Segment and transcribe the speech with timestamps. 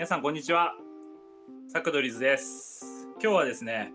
[0.00, 0.72] 皆さんこんにちは。
[1.68, 3.06] サクドリズです。
[3.22, 3.92] 今日はですね、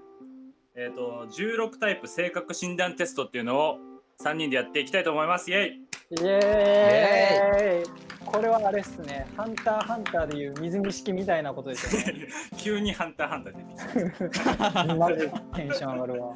[0.76, 3.80] えっ、と16タイプ性格診断テストっていうのを
[4.24, 5.50] 3人でやっていきたいと思います。
[5.50, 6.22] イエイ。
[6.22, 12.28] イエーイこれはあれっすね、ハンターハンターでいう水見式みたいなことですよね。
[12.56, 13.54] 急にハンターハンター
[13.98, 14.84] 出てきた。
[14.94, 16.36] マジでテンション上がるわ。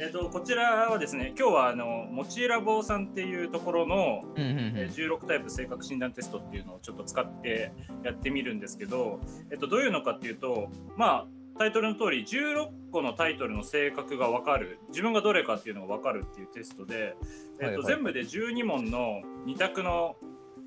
[0.00, 7.72] えっとこちらはですね、今日はあのもちラボさんっていうところの、うんうんえー16タイプ性格診断テストっていうのをちょっと使って
[8.04, 9.20] やってみるんですけど、
[9.50, 11.26] えっとどういうのかっていうと、まあ
[11.58, 17.16] タイトルの通り16個のタイトルの性格が分かる自分がどれかっていうのが分かるっていうテストで、
[17.60, 17.84] えっとはいはい。
[17.86, 20.14] 全部で12問の2択の、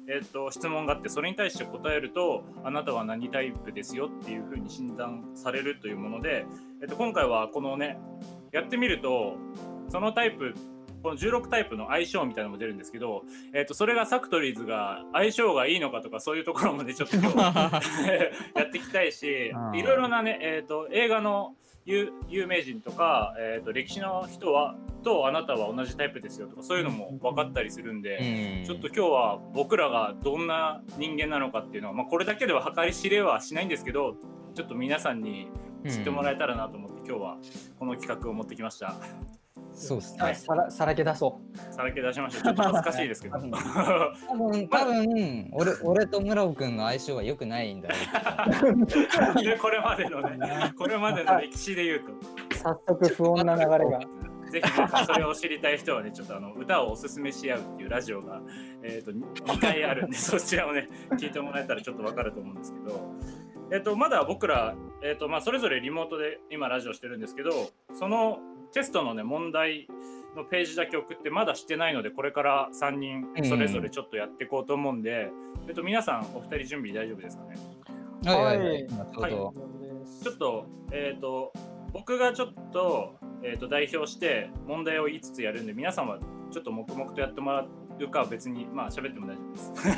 [0.09, 6.45] えっと質問があってそれに対して答えるとあなたは何タイプですよっていうふうに診断されるというもので、
[6.81, 7.97] えっと今回はこのね
[8.51, 9.35] やってみると
[9.89, 10.53] そのタイプ
[11.03, 13.23] この16タイプの相性みたいなのも出るんですけど、
[13.55, 17.81] えっとそれがサクトリーズが相性がいいのかとかそういうところまでちょっと や
[18.63, 28.65] っていきたいしうんいろいろなね、えー、と映画の有有名人とか、えー、と歴史の人はとあなたは同じタイプですよとかそういうのも分かったりするんで、うん。
[28.65, 34.15] ちょっと今日は僕らがどんな人間なのかっていうのは、まあ、これだけでは計り知れはしないんですけど
[34.53, 35.49] ちょっと皆さんに
[35.87, 37.37] 知ってもらえたらなと思って、今日は
[37.79, 38.95] この企画を持ってきました。
[39.73, 40.19] そうですね。
[40.21, 41.39] あさらさらけ出そ
[41.71, 42.43] さらけ出しました。
[42.43, 43.39] ちょっと恥ずかしいですけど。
[43.39, 47.95] うん 多分多分俺俺と村尾くんの相性が良くないんだよ。
[49.41, 52.05] で これまでのね、これまでの歴史で言うと。
[52.11, 52.15] う。
[52.55, 53.99] 早速不穏な流れが。
[54.51, 58.41] ぜひ、ね、それを知りたい人はね、ちょっとあの歌をおすすめし合うっていうラジオが、
[58.83, 63.15] えー、と2回あるんで、そちらをね、聞いてもらえたらちょっとわかると思うんですけど、
[63.71, 67.51] えっ、と、まだ僕ら、えっ、と、まあ、それぞれリモートで今ラジオしてるんですけど、
[67.93, 68.39] その
[68.73, 69.87] テストのね、問題
[70.35, 75.31] のページだけ送って、まだしてないので、これから3人それぞれちょっとやっていこうと思うんで、
[75.67, 77.55] えっ、と、皆さん、お二人準備大丈夫ですかね？
[78.23, 78.87] はいはい
[80.23, 81.51] ちょっと、えっ、と、
[81.93, 86.19] 僕がちょっと、えー、と代表して問題を言いつつやるんで、皆さんは
[86.51, 87.65] ちょっと黙々とやってもら
[87.99, 89.89] うかは別に、まあ喋っても大丈夫です。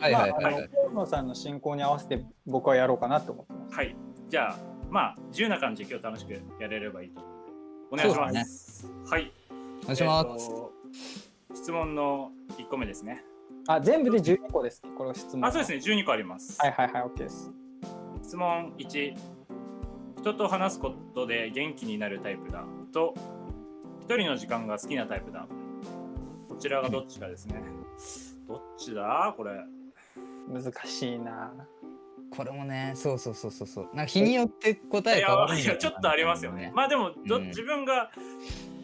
[0.00, 0.70] はいはいはいはい。
[0.70, 3.74] 河野さんの進行に合わせて僕はやろうかなと思ってます。
[3.76, 3.96] はい。
[4.32, 4.56] じゃあ、
[4.88, 7.28] まあ、自由な感じで今日楽しくやれればいいと思
[7.90, 8.90] うので、お願いします。
[9.10, 9.30] はい。
[9.82, 10.72] お願いしまえーと
[11.54, 13.22] 質問の1個目ですね。
[13.68, 14.80] あ、全部で12個です。
[14.96, 15.44] これ質問。
[15.44, 16.58] あ、そうですね、12個あります。
[16.62, 17.52] はいはいはい、OK です。
[18.22, 19.14] 質問1。
[20.22, 23.12] 人と話すことで元気になるタイプだと、
[24.00, 25.46] 一人の時間が好きなタイプだ。
[26.48, 27.62] こちらがどっちかですね。
[28.48, 29.34] どっちだ？
[29.36, 29.62] これ。
[30.48, 31.52] 難しいな。
[32.32, 32.36] す。
[32.36, 33.84] これもね、そうそうそうそうそう。
[33.94, 36.72] なんか日によって答え変わるいやちょっとありますよね。。
[36.74, 38.10] まあでもど、うん自分が、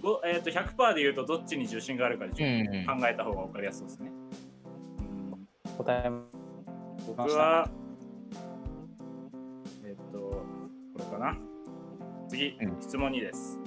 [0.02, 4.10] ごえー、と100%で言うとどっちに重心があるかで考えた方が分かりやすそうですね。
[4.10, 6.10] うん答え
[7.06, 7.70] 僕は、
[9.84, 10.44] えっ、と、こ
[10.98, 11.38] れかな。
[12.28, 13.58] 次、うん質問2です。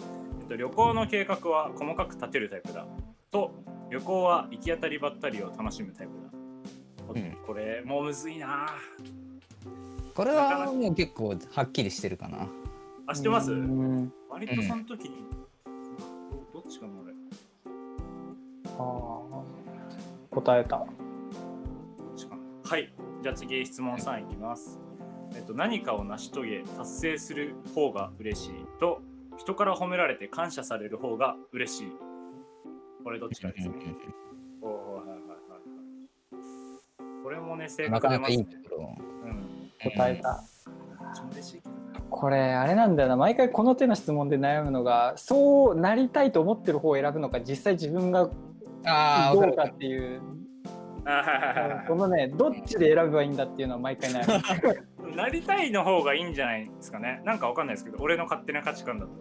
[0.42, 2.86] えっと、旅行の計画は細かく立てるタイプだ。
[3.32, 3.52] と、
[3.90, 6.30] 旅行は行き当たりばったりを楽しむタイプだ。
[7.08, 8.68] こうんこれ、もうむずいな
[10.22, 12.48] これはもう結構はっきりしてるかな。
[13.08, 13.52] あ、知ってます？
[13.52, 15.16] うん割とその時に、
[16.54, 17.12] どどっちかな、俺。
[18.78, 20.78] あー答えた。
[20.78, 20.86] は
[22.78, 22.94] い。
[23.24, 24.80] じゃあ次、質問3いきます。
[25.34, 29.02] えっと、何かを成し遂げ、達成する方が嬉しいと、
[29.38, 31.92] 人から褒められて感謝される方が嬉しい。
[33.04, 33.74] これどっちかですね。
[34.62, 37.24] おーはいはいはいはい。
[37.24, 38.96] これもね、正なかなかいいところ。
[39.86, 39.92] うん。
[39.92, 40.44] 答えた。
[42.10, 48.30] これあれなんだよな毎回この手の質問で悩むのがそうなりたいと思ってる方を選ぶのか実際自分が
[48.86, 50.22] ああ、どうわかるかっていう
[51.88, 57.22] このねどっちで選べばいいんだっていうのは毎回悩むはい なりたいの方がいいんじゃないですかね。
[57.26, 59.12] なんかわかんないですけど、俺の勝手な価値観だと。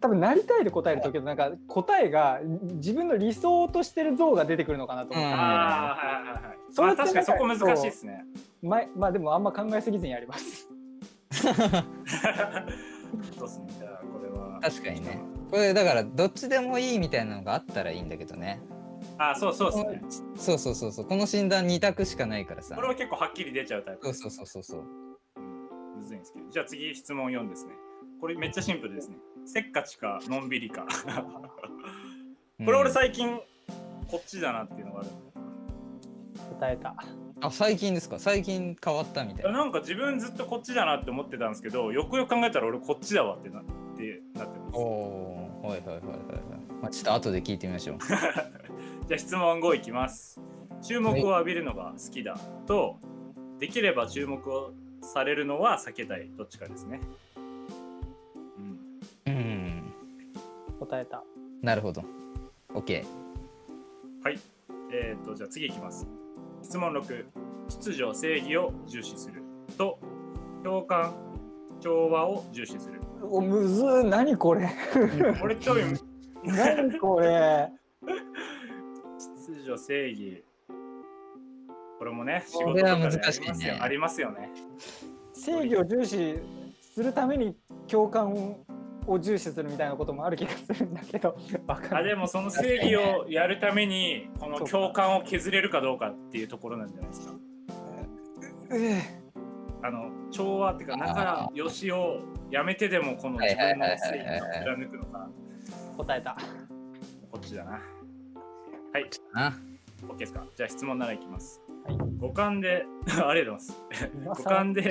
[0.00, 6.58] 多分なりたいで答えるときなんか答えが自分の理想としてる像が出てくるのかなと思って、うんああ、はいはいはい。
[6.70, 8.24] それまあ確かにそこ難しいですね。
[8.62, 10.68] ままあでもあんま考えすぎずにやります
[11.38, 13.66] そうですね。
[13.78, 14.60] じゃあ、これは。
[14.62, 15.20] 確かにね。
[15.50, 18.60] これだからどっちでもいいみたいなのがあったらいいんだけどね。
[19.16, 19.78] あ、そうそうで
[20.10, 20.26] すね。
[20.36, 21.06] そうそうそうそう。
[21.06, 22.82] この診断2択しかないからさこ。
[22.82, 24.80] れは結構はっきり出ちゃうタイプそうそうそうそうそう。
[24.80, 25.08] うん
[25.98, 26.50] むずいんですけど。
[26.50, 27.72] じゃあ次、質問4ですね。
[28.20, 29.16] これめっちゃシンプルですね。
[29.50, 30.86] せっかちか、のんびりか。
[32.64, 33.40] これ俺最近、
[34.06, 35.22] こっちだなっていうのがあるんだよ
[36.58, 36.94] 答えた
[37.40, 38.18] あ最近ですか？
[38.18, 39.52] 最近変わったみたいな。
[39.52, 43.64] ななんか自分ずっとこっちだなって思ってたんですけど、よくよく考えたら俺こっちだわってなっ
[43.96, 44.76] てなってます。
[44.76, 46.02] おおはいはいはいはいはい。
[46.82, 47.98] まあちょっと後で聞いてみましょう。
[48.06, 48.18] じゃ
[49.14, 50.40] あ質問5いきます。
[50.82, 52.36] 注目を浴びるのが好きだ
[52.66, 52.98] と、
[53.58, 57.00] できれば注目をされるのは避けたいどっちかですね。
[60.88, 61.22] 答えた。
[61.62, 62.02] なるほど。
[62.74, 63.04] OK。
[64.24, 64.38] はい。
[64.92, 66.06] えっ、と、じゃあ次いきます。
[66.62, 67.26] 質問6。
[67.68, 69.42] 秩序、正義を重視する。
[69.76, 69.98] と、
[70.64, 71.14] 共感、
[71.80, 73.00] 調和を重視する。
[73.22, 74.70] おむずー何これ
[75.40, 76.00] これ興味、
[76.44, 77.68] 何これ
[79.18, 80.44] 秩序、 正義。
[81.98, 84.50] これもね、仕これは事とかであり難しいねますよありますよね。
[85.34, 86.38] 正義を重視
[86.80, 87.56] するために
[87.88, 88.32] 共感
[89.08, 91.36] を重視するみたいなこともある気がするんだけど
[91.90, 97.34] あでもその正義をやるためにこの共感を削れるかどうかっていうところなんじゃないですか？
[98.74, 99.00] え
[99.82, 102.20] あの調和っていうか仲良しを
[102.50, 105.28] やめてでもこの自分の正義を貫くのか
[105.94, 106.36] え答えた
[107.30, 107.70] こっちだな。
[107.72, 107.78] は
[109.00, 109.52] い、あ、
[110.06, 110.44] OK ですか？
[110.56, 111.60] じゃあ質問7いきます。
[111.86, 112.84] はい五感で
[113.24, 114.42] ありがとうございます。
[114.42, 114.90] 五感で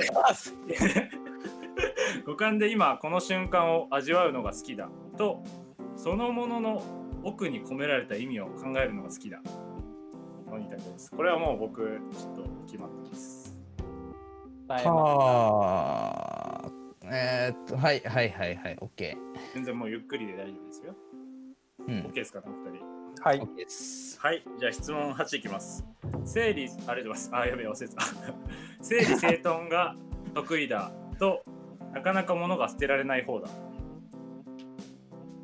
[2.26, 5.42] 五感で今この瞬間を味わうのが好きだと
[5.96, 6.82] そのものの
[7.22, 9.40] 奥に込められた意味を考えるのが好きだ。
[10.46, 11.10] この二択です。
[11.10, 13.58] これはもう僕ちょっと決まってます。
[14.68, 14.82] は
[16.64, 16.70] あ。
[17.10, 18.76] えー、っと、はいはいはいはい。
[18.76, 19.16] OK。
[19.54, 20.94] 全然もうゆっくりで大丈夫ですよ。
[21.86, 22.12] うん OK。
[22.12, 22.84] ですかね、お二人。
[23.16, 24.20] すはい OK です。
[24.20, 25.84] はい、じゃあ質問8いきます。
[26.24, 27.30] 整理、ありがとうございます。
[27.32, 28.02] あ、やべえ、忘れてた。
[28.84, 29.96] 整理整頓が
[30.34, 31.42] 得意だと、
[31.92, 33.48] なかなか物が捨てられない方だ。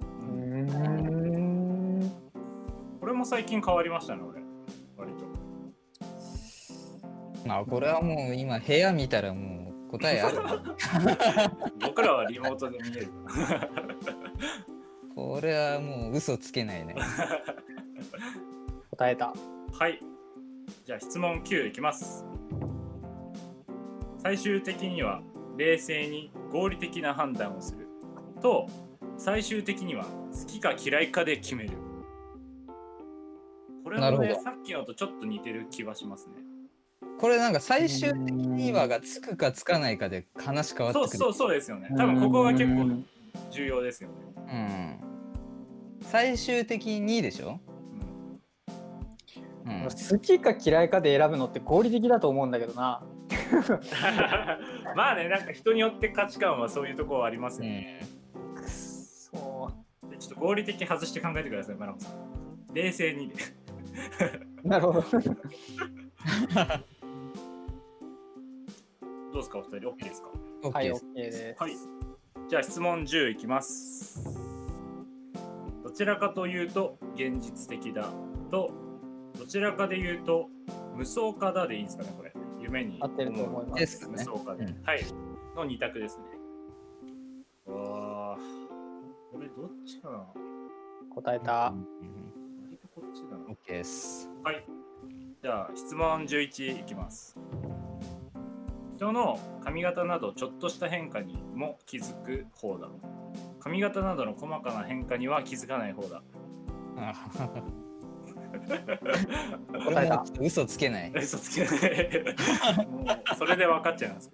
[0.03, 2.13] うーん
[3.01, 4.43] これも最近変わりましたね、俺。
[4.97, 5.25] 割と。
[7.47, 10.39] まあ、これはもう今部屋見たらもう答えある。
[11.81, 13.09] 僕らはリモートで見える。
[15.15, 16.97] これはもう嘘つけないね。
[18.91, 19.35] 答えた
[19.73, 20.01] はい。
[20.85, 22.25] じゃあ質問9いきます。
[24.23, 25.23] 最終的には
[25.57, 27.87] 冷静に合理的な判断をする
[28.43, 28.67] と
[29.17, 31.71] 最終的には好きか嫌いかで決める。
[33.85, 36.35] これもねなるほどさっきのとちょっと似てる気はしますね。
[37.19, 41.09] これなんか最終的にはがつくかつかないかで話変わってくる。
[41.11, 41.89] そうそうそうですよね。
[41.97, 43.05] 多分ここが結構
[43.51, 44.15] 重要ですよね。
[44.37, 45.15] うん。
[46.03, 47.59] 最終的にでしょ、
[49.65, 53.03] うんうん、好きか嫌いかで選ぶのって合理的だと思うんだけどな
[54.97, 58.01] まあね、なんか人によって価値観はそういうところはありますね。
[58.03, 59.71] んくっそ
[60.11, 62.15] でちょっと合理的外して考えてください、マナコさん。
[62.75, 63.35] 冷静にで。
[64.65, 65.01] なるほど
[69.33, 70.29] どうですか、お二人、OK ですか？
[70.71, 71.39] はい OK です。
[71.43, 71.73] ですはい。
[72.49, 74.23] じゃあ質問10いきます。
[75.83, 78.09] どちらかというと現実的だ
[78.51, 78.71] と、
[79.39, 80.49] どちらかで言うと
[80.95, 82.33] 無双化だでいいんですかね、これ。
[82.75, 84.65] 夢に合ってると思いますですね無双化で。
[84.65, 85.05] うんはい。
[85.55, 86.25] の2択ですね。
[87.73, 88.39] わあ、
[89.33, 90.27] これどっちかな
[91.15, 91.87] 答えたうん
[92.65, 93.45] 割とこっちだな。
[93.45, 94.29] OK です。
[94.43, 94.65] はい。
[95.41, 97.39] じゃあ質問11いきます。
[98.97, 102.89] 人の髪型などちょっとした変化にも気づく方だ。
[103.61, 106.23] 髪型などの細かな変化には気づかない方だ。
[109.87, 111.13] 答えた嘘つけない。
[111.15, 112.87] 嘘つけない。
[112.87, 114.33] もうそれで分かっちゃいます。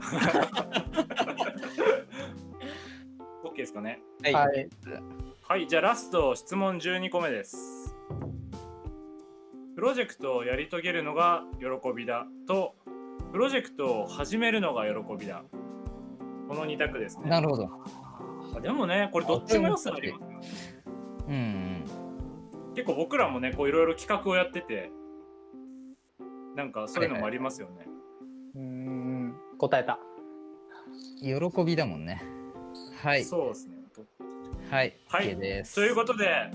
[3.44, 4.00] OK ですかね。
[4.22, 4.34] はい。
[4.34, 4.68] はい
[5.52, 7.94] はい、じゃあラスト質問12個目です。
[9.74, 12.74] プロジェクトをやり遂げるのが喜びだと、
[13.32, 15.42] プロジェクトを始めるのが喜びだ。
[16.48, 17.28] この2択ですね。
[17.28, 17.68] なるほど。
[18.56, 20.40] あでもね、これどっちも良さありますよね。
[21.28, 21.71] うんうん。
[22.74, 24.90] 結構僕らもね、こういろいろ企画をやってて、
[26.56, 27.86] なんかそういうのもありますよね。
[28.54, 29.98] うーん答えた
[31.20, 32.22] 喜びだもんね。
[33.02, 33.24] はい。
[33.24, 33.82] そうですね。
[34.70, 34.96] はい。
[35.06, 35.74] はい OK です。
[35.74, 36.50] ということで、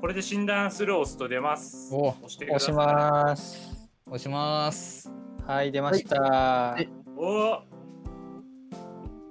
[0.00, 1.92] これで診断するを押すと出ます。
[1.92, 2.74] お押してください。
[2.74, 5.12] 押します押します。
[5.44, 7.50] はい出ました、はいおお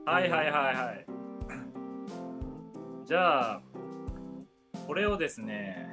[0.06, 1.06] はいはいはいはい。
[3.06, 3.62] じゃあ、
[4.86, 5.88] これをですね、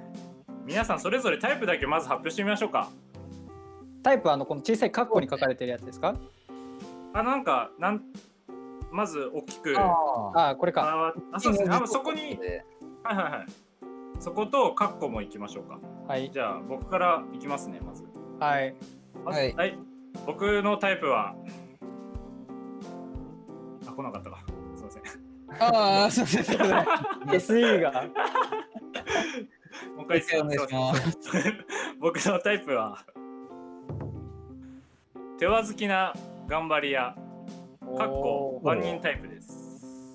[0.66, 2.88] 皆さんそれぞれタイプだけまず発表してみましょうか。
[4.02, 6.14] タイプはあのこの小さいカッコに書かれてるやつですか？
[7.12, 8.02] あ、なんか、なん
[8.90, 9.78] まず大きく。
[9.78, 11.70] あああこれかああそうですね。
[11.74, 12.64] あそこに、で
[13.02, 13.46] はいはいはい。
[14.20, 15.78] そことカッコもいきましょうか。
[16.08, 18.04] はいじゃあ、僕からいきますね、まず。
[18.40, 18.74] はい
[19.24, 19.78] まずはいはい。
[20.26, 21.34] 僕のタイプは、
[23.86, 24.38] あ、来なかったか。
[24.76, 25.02] すいません。
[25.60, 26.58] ああ、そうですそう
[27.30, 27.52] です。
[27.54, 28.04] SE が
[29.96, 30.58] もう一回ます
[32.00, 33.04] 僕のタイプは
[35.38, 36.14] 手わずきな
[36.46, 37.16] 頑張り屋
[37.98, 40.14] かっこ万人タイプです。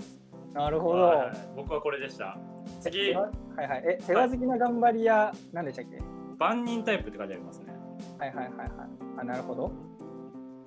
[0.54, 1.02] なるほど。
[1.04, 2.38] はい僕はこれでした。
[2.82, 3.84] 次はいはい。
[3.86, 6.02] え、世話好きな頑張り屋、なんでしたっけ？
[6.38, 7.68] 万人タイプって書いてありますね。
[8.18, 8.70] はいはいはいはい。
[9.18, 9.72] あ、なるほど。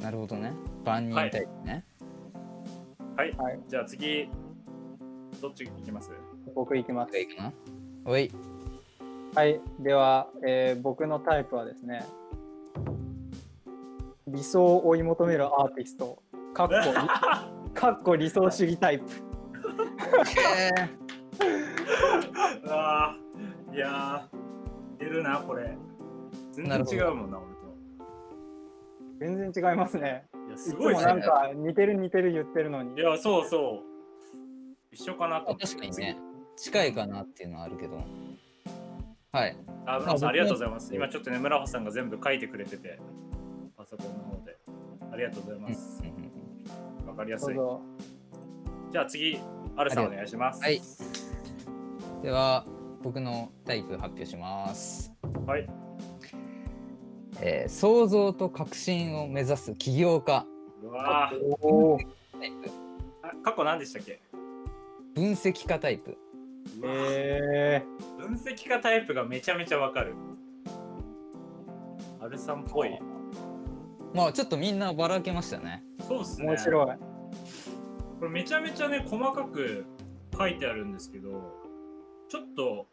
[0.01, 0.53] なるほどね。
[0.85, 1.85] 万人タイプね。
[3.17, 3.33] はい。
[3.37, 3.61] はい。
[3.67, 4.29] じゃあ次
[5.41, 6.13] どっち行きます？
[6.55, 7.19] 僕いきます。
[7.19, 7.53] いいかな
[8.05, 8.31] おい。
[9.35, 9.61] はい。
[9.81, 12.05] では、えー僕のタイプはですね、
[14.27, 16.23] 理想を追い求めるアーティスト、
[16.55, 19.05] かっこ理 かっこ理想主義タイプ。
[22.65, 25.77] うわーいやー出るなこれ。
[26.53, 27.47] 全然違うもんな俺
[29.19, 30.27] 全然違いますね。
[30.33, 30.39] と。
[30.39, 31.21] いやいすごいねつもなん。
[31.23, 33.03] か似てる似てる言ってるのにい。
[33.03, 33.87] やそうそう。
[34.91, 35.55] 一緒かなと。
[35.55, 36.19] 確かにね。
[36.57, 37.99] 近いかなっていうのはあるけど。
[39.33, 39.57] はい。
[39.87, 40.95] あ、村尾さん、あありがとうございます。
[40.95, 43.01] 今ちょっとね、村尾さんが全部書いてくれてて、
[43.75, 44.59] パソコンの方で。
[45.11, 46.03] ありがとうございます。
[47.07, 47.55] わかりやすい。
[48.91, 49.41] じゃあ次、
[49.75, 50.62] アルさんお願いします。
[50.62, 50.83] はい。
[52.23, 52.67] では、
[53.03, 55.15] 僕のタイプ発表します。
[55.47, 55.67] はい。
[57.41, 60.47] えー創造と革新を目指す起業家。
[60.83, 61.33] うわあ
[63.43, 64.21] 過去何でしたっけ？
[65.15, 66.19] 分析家タイプ。
[66.83, 67.85] うわーえ
[68.19, 70.15] 分析家タイプがめちゃめちゃわかる。
[72.21, 72.99] アルさんっぽい。
[74.15, 75.83] まあちょっとみんなばらけましたね。
[76.01, 76.47] ー、そうですね。
[76.49, 76.87] 面白い。
[78.21, 79.85] これめちゃめちゃね、細かく
[80.37, 81.31] 書いてあるんですけど、
[82.29, 82.87] ちょっと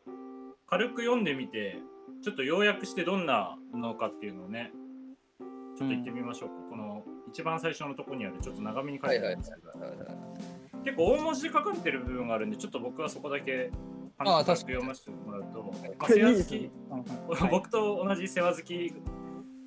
[0.68, 1.78] 軽く読んでみて、
[2.24, 4.72] ちょっと要約してどんなのかっていうのをね、
[5.78, 6.56] ちょっと言ってみましょうか。
[6.70, 9.72] この一番最初のところにあるちょっと長めに書いてあるんですけど、
[10.84, 13.72] 結構大文字で書かれてる部分があるんで、ちょっと僕はそこだけ
[14.18, 16.72] ああ軽く読ませてもらうと、まあ、世話好き
[17.52, 18.94] 僕と同じ世話好き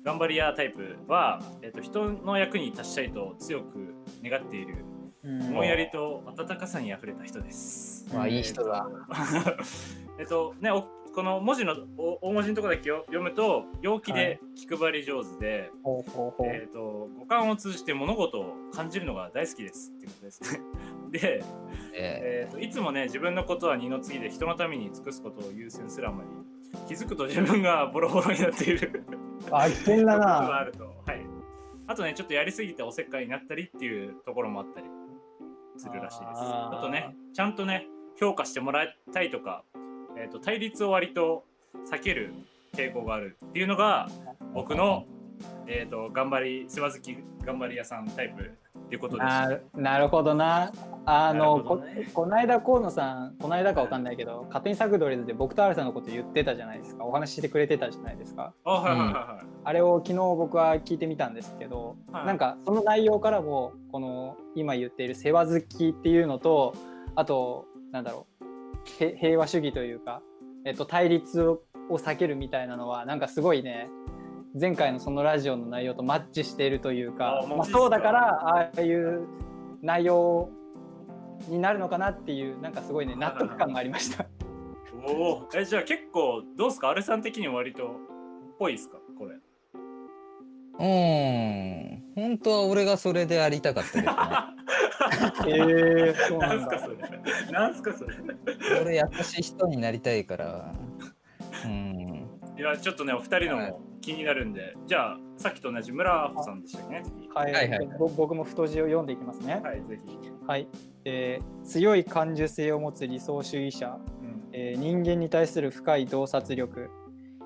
[0.03, 4.85] 頑張り屋タイプは、えっと人の役に立ちたいと強く願っている
[5.23, 8.05] うん思いやりと温かさにあふれた人です。
[8.13, 8.87] まあいい人だ。
[10.19, 10.83] えっとねお
[11.15, 15.71] この文字のお大文字のところだけよ読むと陽気で気配り上手で。
[16.43, 20.59] えっと五感を通じて物事を感じるのが大好きですっていうことですね。
[21.13, 21.43] で、
[21.93, 22.47] ええ。
[22.49, 26.29] ー、といつもね自分のことは二の次で人のために尽くすことを優先するあまり
[26.87, 29.03] 気づくと自分がボロボロになっている。
[29.51, 30.57] あ、危険だことがな。
[30.57, 31.21] あると、はい、
[31.85, 34.87] あとねちょっとやりすぎておせっかいになったりっていうところもあったり
[35.77, 36.41] するらしいです。
[36.41, 37.87] あとねちゃんとね
[38.19, 39.63] 評価してもらいたいとか、
[40.17, 41.45] えー、と対立を割と
[41.91, 42.33] 避ける
[42.75, 44.09] 傾向があるっていうのが
[44.55, 45.05] 僕の、
[45.67, 48.51] えー、と頑張り世話好き頑張り屋さんタイプ
[48.93, 49.59] っていうことでしたな
[49.93, 50.71] なるほどな。
[51.05, 57.05] あの、ねこの間河野さん、この間かわかんないけど、勝手にサクドリズで僕とアルさんのこと言ってたじゃないですか。
[57.05, 58.53] お話ししてくれてたじゃないですか。
[58.63, 66.75] あはいはいはいはい、あれを昨日僕は聞いてみたんですけど、はいなんかその内容からもこの今言っている世話好きっていうのと
[67.15, 70.21] あとなんだろうへ平和主義というか、
[70.65, 73.89] えっと、対立を避けるみたいなのはなんかすごいね
[74.59, 79.27] 前回のそのラジオの内容とマッチしているというかまあ、そうだからああいう
[79.81, 80.49] 内容
[81.47, 84.25] になるのかなっていうなんかすごいね納得感がありました。
[85.05, 86.89] おおえじゃあ結構どうですか？
[86.89, 87.87] アルさん的には割とっ
[88.59, 88.97] ぽいですか？
[89.17, 92.23] これー、うん。
[92.23, 94.17] 本当は俺がそれでありたかったけどね。
[95.47, 96.97] えー、そうなんだなんすかそれ？
[97.51, 98.15] なんすかそれ？
[98.81, 100.73] 俺優しい人になりたいから。
[101.65, 102.29] うん。
[102.57, 107.29] いやちょっとねお二人のも気になるんで、じゃあさっきと同じ村穂さんでしたね次。
[107.33, 109.61] はい、はいはいぼ僕も太字を読んでいきますね。
[109.63, 110.67] はいぜひ、はい、
[111.05, 116.89] えー強い感受性を持つ理想主義者、うん、えー人間に対する深い洞察力。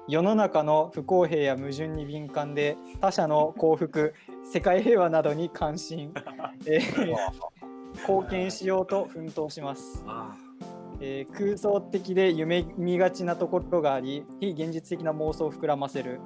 [0.08, 4.14] 世の中の不公平や矛盾に敏感で他者の幸福
[4.50, 6.14] 世界平和などに関心、
[6.66, 7.16] えー
[8.00, 10.34] 貢献しようと奮闘します、あ
[11.02, 16.22] えー空想的で夢見がちなところがあり非現実的な妄想を膨らませる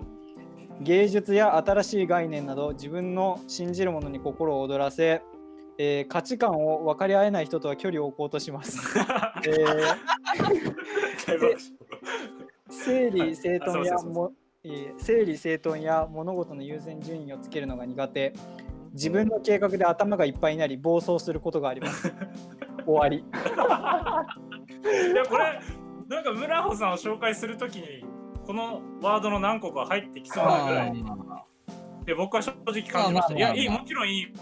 [0.81, 5.21] 芸術や新しい概念など自分の信じるものに心を躍らせ、
[5.77, 8.99] えー価値観を分かり合えない人とは距離を置こうとします。
[8.99, 9.51] あ え
[12.69, 14.33] 整理整頓やも
[14.63, 18.33] えー整理整頓や物事の優先順位をつけるのが苦手。
[18.93, 22.11] 自分の計画で頭がいっぱいになり暴走することがあります。
[22.85, 23.17] 終わり。
[23.17, 23.23] い
[25.15, 25.59] やこれ
[26.07, 28.03] なんか村穂さんを紹介するときに
[28.45, 30.93] このワードの何個か入ってきそうなぐらい
[32.05, 33.33] で僕は正直感じました。
[33.35, 34.33] いや、いい、もちろんいい。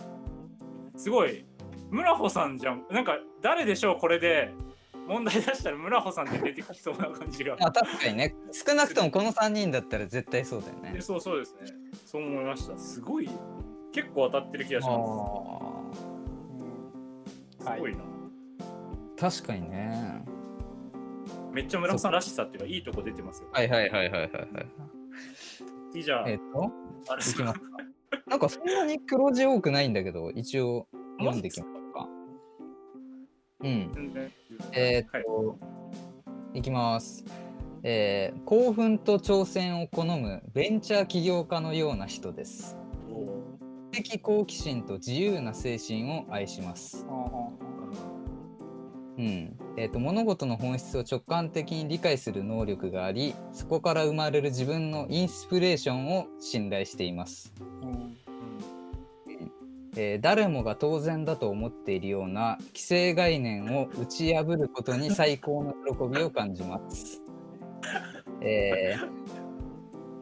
[0.96, 1.46] すごい。
[1.90, 2.86] 村穂さんじゃん。
[2.90, 4.54] なんか、誰でしょう、これで。
[5.08, 7.58] 問題出したら村穂さんって出てきそうな感じが。
[7.60, 8.36] まあ確かにね。
[8.52, 11.02] 少なくともこの3人だったら絶対そうだよねで。
[11.02, 11.62] そうそうですね。
[12.06, 12.78] そう思いました。
[12.78, 13.28] すごい。
[13.92, 14.98] 結構当たってる気がします。
[17.66, 18.04] あごいな。
[19.18, 20.24] 確かにね。
[21.52, 23.50] めっちゃ村尾さんらしさっていうか、いいとこ出てますよ。
[23.52, 25.98] はいはいはいはいはいはい。
[25.98, 26.72] いいじゃあ、えっと、
[27.08, 27.62] あれいきますか。
[28.28, 30.88] なんかそんなに黒字多くないんだけど、一応
[31.20, 32.08] 読んできますか？
[33.62, 33.92] うん。
[33.94, 34.32] 全然
[34.74, 35.58] えーっと、
[36.54, 37.24] い、きます。
[37.84, 42.78] えー興奮と挑戦を好むベンチャー起業家のような人です。
[43.10, 43.42] お
[43.92, 47.06] 知的好奇心と自由な精神を愛します。
[49.20, 57.54] うんえーっと物事の本質を直感的に理解する能力があり、そこから生まれる自分のインスピレーションを信頼しています。
[57.82, 58.16] うん
[59.98, 67.22] えー誰もが当然だと思っているような既成概念を打ち破ることに最高の喜びを感じます。
[68.40, 69.40] えー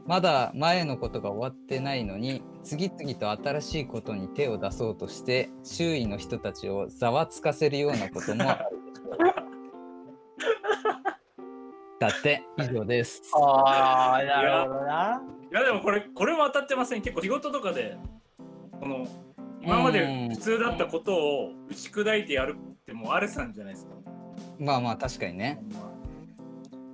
[0.07, 8.86] まだ前のことが終わってないのに次々と新しいことに手を出そうとして周囲の人たちをざわつかせるようなこともある。
[11.99, 13.21] だって以上です。
[13.33, 15.21] ああ、なるほどな。
[15.51, 17.97] いやでもこれこれも当たってません結構仕事とかで
[18.79, 19.07] この
[19.61, 23.93] 今まで普通だったことを打ち砕いてやるってもうアルさんじゃないですか。
[24.59, 25.59] まあまあ確かにね。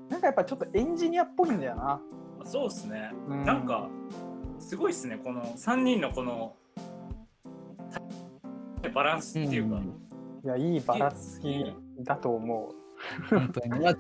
[0.10, 2.02] なんかやっぱちょっとエンジニアっぽいんだよな。
[2.46, 3.12] そうっすね。
[3.28, 3.90] うんなんか
[4.60, 6.56] すごいっすねこの3人のこの
[8.94, 9.76] バランスっていうか。
[9.78, 10.00] うん
[10.44, 11.42] いや、いいバランス
[12.00, 12.76] だと思う。
[13.30, 13.70] 本当に。
[13.80, 13.96] まあ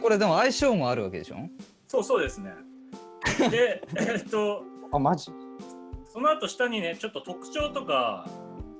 [0.00, 1.36] これでも相性もあるわけでしょ？
[1.86, 2.54] そうそうですね。
[3.50, 5.30] で えっとあ、マジ？
[6.12, 8.28] その後下にねちょっと特徴とか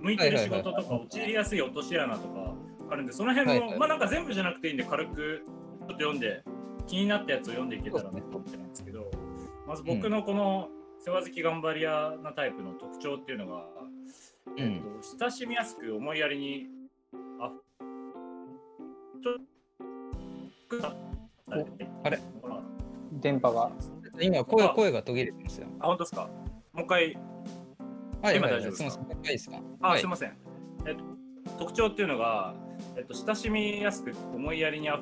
[0.00, 2.54] 向いてる仕事とか陥りやすい落とし穴とか
[2.90, 5.45] あるんでその辺も、はいはいまあなんか全部じゃなくていいんで軽く
[5.78, 6.42] ちょっと読んで
[6.87, 9.11] 気になったやつを読んでいけたらなと思ってるんですけど
[9.66, 13.66] まず僕のこの世話好き頑張り屋なタイプの特徴っていうのが、
[14.46, 14.61] うん。
[14.61, 16.66] えっと、親しみやすく思いやりに
[17.44, 17.50] あ
[19.20, 19.33] ちょ
[20.78, 20.87] っと
[21.50, 22.20] あれ？
[22.40, 22.62] ほら
[23.14, 23.72] 電波が。
[24.20, 25.66] 今声あ声が途切れてますよ。
[25.81, 26.28] あ本当ですか？
[26.72, 27.18] もう一回
[28.22, 28.90] はい今大丈夫ですか？
[28.90, 29.02] すみません。
[29.02, 29.62] もう一回いいですか？
[29.81, 30.38] あ、はいすみません。
[30.87, 31.05] えっと、
[31.59, 32.55] 特徴っていうのが、
[32.96, 35.00] えっと、親しみやすく思いやりにあ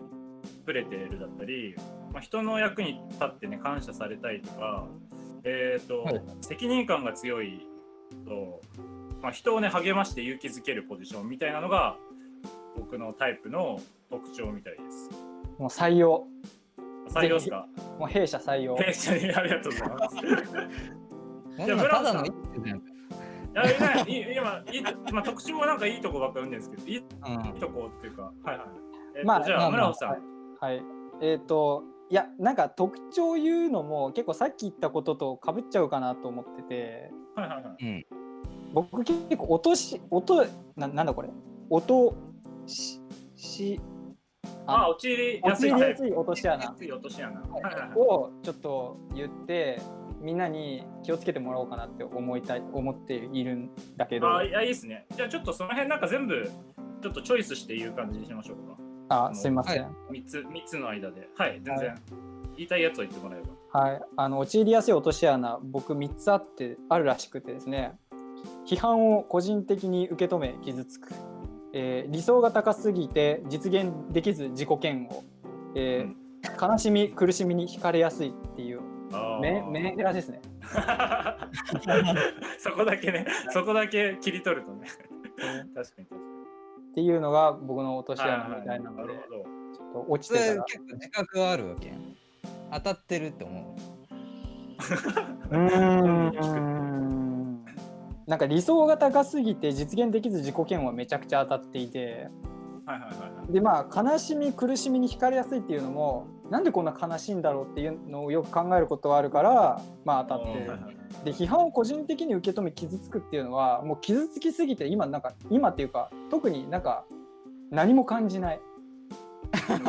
[0.64, 1.74] ふれているだったり、
[2.12, 4.86] まあ、人の役に立ってね感謝されたいとか、
[5.44, 7.66] えっとはい責任感が強い
[8.26, 8.60] と、
[9.20, 11.96] まあ、人をね励まして勇気づけるポジションみたいなのが
[12.80, 13.78] 僕のタイプの
[14.10, 15.10] 特徴みたいです。
[15.58, 16.26] もう採用。
[17.08, 17.66] 採用ですか？
[17.98, 18.74] もう弊社採用。
[18.76, 20.16] 弊社にありがとうございます。
[21.58, 22.24] こんじゃあなんただの。
[22.24, 22.30] い
[23.52, 28.66] やいいい今いいと、まあ、特徴はなんかいいとこばっか読んでるんですけど、いいうんとこっていうか、はいはい。
[29.16, 30.82] えっとまあじゃあ、村尾さん、はい。
[31.20, 37.84] えっ、と、いや、なんか特徴言うのも結構さっき言ったこととかぶっちゃうかなと思ってて、はいはいはい。
[37.84, 38.06] うん。
[38.72, 41.28] 僕結構音し、音、ななんだこれ
[41.70, 42.14] 音
[42.66, 43.00] し、
[43.36, 43.80] し、
[44.66, 46.74] あ、落ちりや落すいやすい落とし穴。
[47.96, 49.80] をちょっと言って、
[50.20, 55.06] みんなに気をつけてもらおうかなって思いたい、思っているんだけど、あ、いや、いいですね。
[55.16, 56.50] じゃあ、ちょっとその辺なんか全部、
[57.02, 59.26] ちょっとチョイスして言う感じにしましょうか。
[59.28, 59.84] あ、すいません。
[59.84, 61.28] は三つ、三つの間で。
[61.34, 61.88] はい、全然。
[61.88, 61.94] は
[62.56, 63.42] 言いたいやつを言ってもらえ
[63.72, 63.80] ば。
[63.80, 67.92] はい、あの陥りやすい落とし穴僕3つあってあるらしくてですね
[68.66, 71.14] 批判を個人的に受け止め傷つく、
[71.72, 75.24] えー理想が高すぎて実現できず自己嫌悪、
[75.74, 76.14] えー
[76.60, 78.80] 悲しみ苦しみに惹かれやすいっていう。
[79.42, 80.40] メメンヘラですね。
[82.58, 84.86] そこだけね、そこだけ切り取るとね。
[85.74, 86.16] 確かに確か
[86.90, 88.30] っていうのが僕の落としに。
[88.30, 89.42] 穴みたいなので、るほど。
[89.42, 91.92] ちょっと落ちそてたられ結構自覚はあるわけ？
[92.72, 93.80] 当たってるって思う？
[95.54, 97.19] ーん
[98.30, 102.28] なんか理想が高すぎて実現できず自己嫌悪はめちゃくちゃ当たっていて。
[102.86, 103.52] はいはいはいはい。
[103.52, 110.70] でまあ悲しみ苦しみに惹かれやすいっていうのもなんでこんな悲しいんだろうっていうのをよく考えることはあるからまあ当たって。
[111.24, 117.04] で批判を個人的に受け止め傷つくっていうのはもう傷つきすぎて今なんか今っていうか特になんか
[117.72, 118.60] 何も感じない。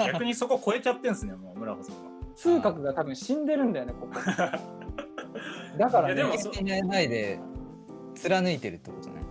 [0.08, 2.02] 逆にそこ超えちゃってんすね、もう村穂さんは。
[2.34, 4.14] 痛覚が多分死んでるんだよねここ。
[5.78, 6.16] だからね。
[6.16, 7.40] いやでもないで
[8.22, 9.22] 貫いてるってことね。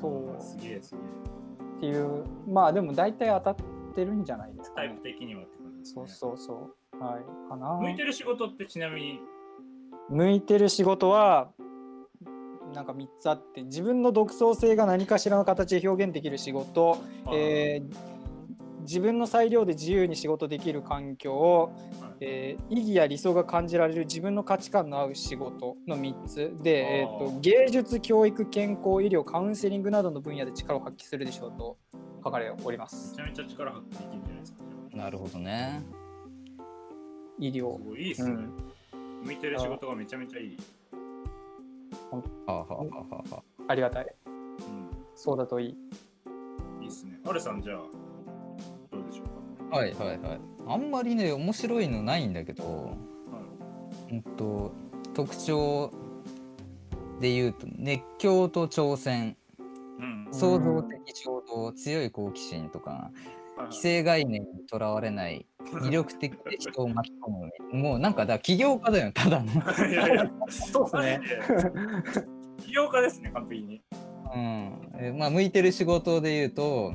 [0.00, 0.42] そう。
[0.42, 1.04] すげえすげえ。
[1.78, 3.56] っていうまあでも大体当たっ
[3.94, 4.88] てるんじゃないですか、ね。
[4.88, 6.10] タイプ、的にはってことですそうね。
[6.10, 7.02] そうそう。
[7.02, 7.48] はい。
[7.48, 7.74] かな。
[7.80, 9.20] 向いてる仕事ってちなみに、
[10.08, 11.52] 向いてる仕事は
[12.74, 16.98] なんか3つあって自分の独創性が何かしらの形で表現できる仕事、
[17.32, 18.17] えー
[18.88, 31.76] 自分の裁量で自由に仕事できる環境を、はいえー意義や理想が感じられる自分の価値観の合う仕事の3つで、えー、あとー芸術、教育、健康、医療、カウンセリングなどの分野で力を発揮するでしょうと
[32.24, 33.22] 書かれておりますめち。
[33.22, 34.58] ゃめちゃ力発揮できるんじゃないですか。
[34.96, 35.82] なるほどね。
[37.38, 37.82] 医療す。
[37.82, 38.30] ごいいいですね。
[38.30, 40.56] うん、向いてる仕事がめちゃめちゃいい。
[42.10, 44.04] はあ、はあはあはあはありがたい。
[44.04, 44.08] う
[45.14, 45.68] そうだといい。
[45.68, 47.20] ん、いいですね。
[47.24, 47.97] アルさん、じゃあ、
[49.70, 50.40] はいはいはい。
[50.66, 52.96] あんまりね、面白いのないんだけど、
[54.10, 54.72] うんと、
[55.14, 55.92] 特徴
[57.20, 59.36] で言うと、熱狂と挑戦、
[59.98, 63.38] うん創造的衝動、強い好奇心とか、はい
[63.70, 69.50] 既成概念にとらわれない、魅力的で人を巻き込む、もうなんかだ、起業家だよ、ただの。
[69.90, 71.20] いやいや、そうですね。
[72.64, 73.82] 起業家ですね、完璧に。
[74.34, 76.92] うんえーまあ、向いてる仕事で言うと、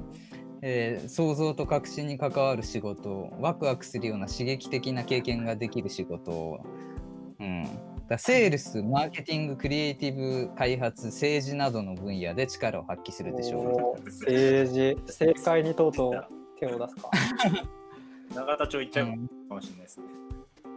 [0.66, 6.62] えー想像と革新に関わる仕事ワクワクするような刺激的な経験ができる仕事、
[7.40, 7.68] うん、
[8.08, 14.06] だセールスマーケティングクリエイティブ開発政治などの分野で力を発揮するでしょおー。
[14.06, 16.26] 政治、政界にとうとう
[16.60, 17.10] 手を出すか。
[18.36, 20.06] 永田町行っちう、ゃううんかもしれないですね。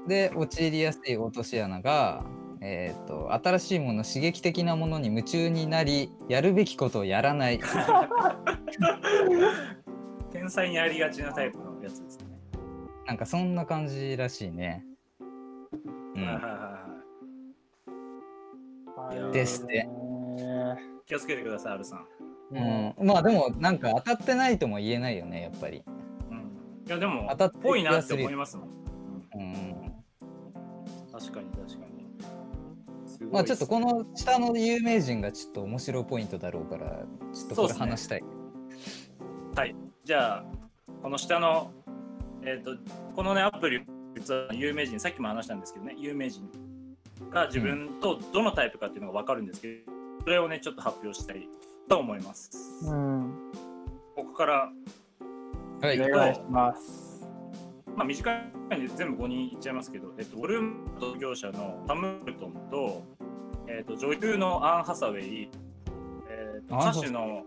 [0.08, 2.24] で陥りやすい落とし穴が、
[2.60, 7.60] えー、と新しいもの刺激的なものに夢中になりやるべきことをやらない
[10.32, 12.26] 天才にありがちなタイプのやつですね。
[13.06, 14.84] なんかそんな感じらしいね。
[16.14, 16.40] うん。
[19.32, 19.88] ですね
[21.06, 22.06] 気をつけてください、アルさん。
[22.52, 25.84] うんうん、まあでもなんか当たってないとも言えないよねやっぱり。
[26.30, 26.38] うん、
[26.86, 28.68] いや、でも、当たっぽいなって思いますもん
[29.34, 29.92] うん
[31.12, 31.85] 確かに確かに。
[33.32, 36.86] まあちょっとこの、の下の有名人がちょっと面白いポイントだろうから
[37.32, 37.78] ちょっとこれそうっすね。
[37.78, 38.24] 話したい。
[40.06, 40.44] じゃあ、
[41.02, 41.72] この下の、
[42.44, 42.76] えっ、と、
[43.16, 46.48] このね、アプリ、実は有名人、さっきも話したんですけどね、有名人
[47.32, 51.48] が自分とどのタイプかっていうのが分かるんですけど、それをね、ちょっと発表したい
[51.88, 52.88] と思います。
[52.88, 53.52] うん、
[54.14, 54.72] ここから、
[55.80, 56.00] はい。
[56.00, 57.28] お願いします。
[57.96, 63.04] まあ、短い全部5人いっちゃいますけど、えっと、ウォルマート業者のタムルトンと、
[63.68, 65.50] えっと、女優のアン・ハサウェイ、
[66.28, 67.44] えっと、歌手の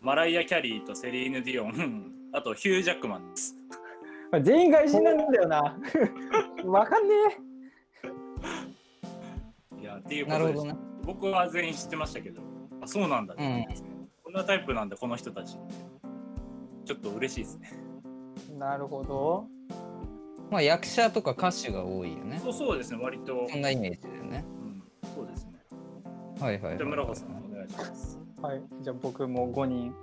[0.00, 3.56] マライア・キャリーとセリーヌ・ディオン、 あとヒュー・ジャックマンです。
[4.42, 5.78] 全員外人なんだよな。
[6.64, 7.14] わかんね
[9.80, 10.48] いやっていうことです。
[10.48, 10.76] なるほどね。
[11.04, 12.42] 僕は全員知ってましたけど、
[12.80, 15.74] あそうなんだって思いますね、こんなタイプなんだ、この人たちって。
[16.86, 17.70] ちょっと嬉しいですね。
[18.52, 18.54] え。
[18.54, 19.48] なるほど。
[20.50, 22.40] まあ役者とか歌手が多いよね。
[22.42, 23.46] そうそうですね、割と。
[23.48, 24.44] そんなイメージだよね。
[24.62, 24.82] うん、
[25.14, 25.52] そうですね。
[26.40, 28.20] はいはいはい、じゃあ、村子さん、お願いします。
[28.42, 29.94] はい、じゃあ僕も5人、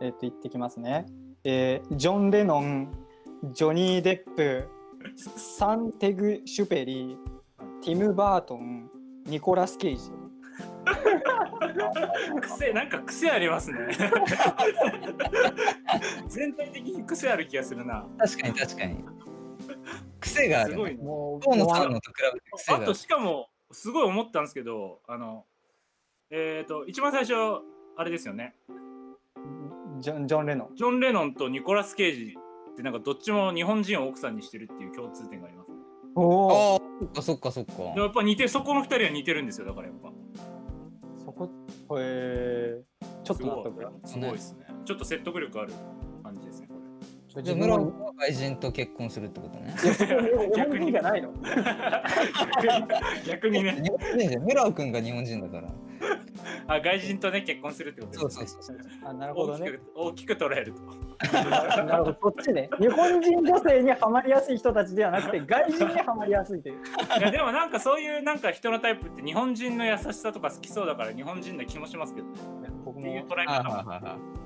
[0.00, 1.06] えっと言ってきますね。
[1.44, 2.92] えージョン・レノン、
[3.52, 4.68] ジョニー・デップ、
[5.36, 7.16] サンテグ・シュペリー、
[7.84, 8.88] ティム・バートン、
[9.26, 10.10] ニコラス・ケイジ。
[12.40, 13.78] 癖なんか癖ありますね
[16.28, 19.04] 全体的に癖ある気がするな確かに確かに。
[20.22, 20.74] 癖がある、ね。
[20.74, 22.94] すごいねもう、のと比べて癖があるあと。
[22.94, 25.44] しかもすごい思ったんですけどあの
[26.30, 27.34] えっ、と一番最初
[27.96, 28.54] あれですよね
[30.00, 30.76] ジョン・ジョンレノン。
[30.76, 32.36] ジョン・レノンとニコラス・ケイジ
[32.72, 35.76] ってなんかどっちも日本人を奥さんにしてるっていう共通点がありますね
[36.14, 36.74] おお。
[36.74, 36.76] あ
[37.18, 38.00] あ、そっかそっかそっか。
[38.00, 40.12] やっぱ似てるそこの二人は似てるんですよだからやっぱ
[41.24, 41.48] そこ、
[41.98, 43.90] えー、ちょっと納得だ。
[44.04, 45.72] すごいですねちょっと説得力ある
[47.40, 49.74] じゃあ村尾君は外人と結婚するってことね。
[49.82, 51.32] いや、そこ日本人じゃないの。
[53.26, 55.68] 逆にね日本人じゃん村尾君が日本人だから。
[56.66, 59.10] あ外人とね結婚するってことそうですねそうそうそう。
[59.10, 59.78] あなるほどね。
[59.94, 60.82] 大きく捉えると
[61.84, 62.68] なるほど、そっちね。
[62.78, 66.74] 日本人女性にはまりやすい人たちではなくて、 外人にはまりやすいという。
[67.18, 72.34] いやでもなんかそういうなんか人のタイプって日本人の優しさとか好きそうだから日本人な気もしますけどね。
[72.84, 74.41] 僕もっていう、捉えあ方も。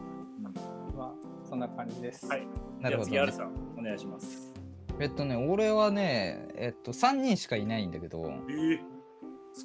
[1.56, 2.26] そんな感じです。
[2.26, 2.46] はい
[2.80, 3.32] なるほど、ね。
[3.32, 4.52] さんお願いします。
[5.00, 8.78] えっとね、俺はね、えっと、3人しかいないんだけど、えー、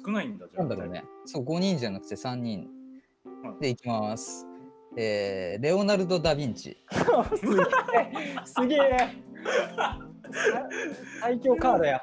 [0.02, 0.64] 少ないんだじゃあ。
[0.64, 1.04] なんだろうね。
[1.26, 2.66] そう、5人じゃなくて3人
[3.44, 4.46] はいでいきます。
[4.96, 6.78] えー、レオナルド・ダ・ヴィンチ。
[7.36, 7.66] すげえ、
[8.46, 8.80] すげえ。
[11.20, 12.02] 最強カードや。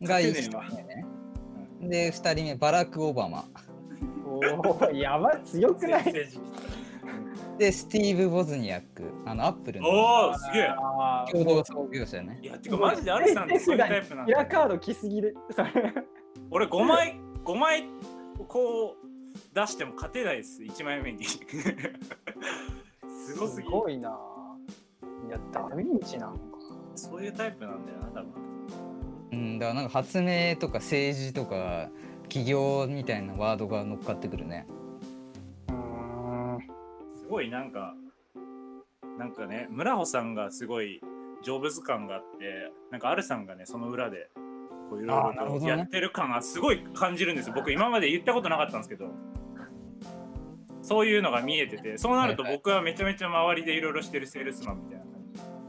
[0.00, 1.06] が1勝てねえわ人目ね。
[1.80, 3.46] で、2人目、バラク・オバマ。
[4.24, 6.12] おお、やばい、強くない？
[7.62, 9.04] で、スティーブ・ボズニアック。
[9.24, 10.68] あの、アップルのおおすげえ。
[11.30, 12.38] 共同創業者ね。
[12.42, 15.70] いやてかマジでアルさんってそういうタイプなんだ、キラカード来すぎで、 それ。
[16.50, 17.84] 俺5枚5枚
[18.48, 21.24] こう出しても勝てないです1枚目に。
[21.24, 21.40] す
[23.38, 23.68] ごすぎ。
[23.68, 24.18] ごいな。
[25.32, 26.40] やダヴィンチなんか
[26.94, 28.32] そういうタイプなんだよな多分
[29.32, 31.88] うん、だからなんか発明とか政治とか
[32.24, 34.66] 企業みたいなワードが乗っかってくるね。
[37.32, 37.94] ごいなんか
[39.18, 41.00] なんかね村穂さんがすごい
[41.42, 44.28] 成仏感があってなんかアルさんがねその裏で
[44.90, 47.54] こういろいろとやってる感がすごい感じるんですよ。
[47.56, 49.06] 僕今まで言ったことなかったんですけど。
[50.82, 55.12] そういうのが見えててそうなると僕はめちゃめちゃ周りでいろいろしてるセールスマンみたいな感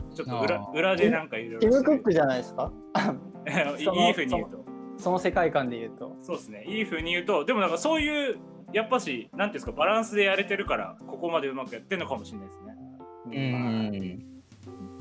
[0.10, 0.16] じ。
[0.18, 2.72] ちょっと裏裏でなんかいろいティム・ろしてるクックじゃないですか？
[3.80, 4.66] いいふうに言うと。
[4.98, 6.16] その世界観で言うと。
[6.20, 6.66] そうですね。
[6.68, 8.38] いいふうに言うとでもなんかそういう
[8.74, 12.76] やっぱしなんていうんですかバランスでやれてるからここまでうまくやってるのかもしれないですね。
[13.26, 13.94] うん。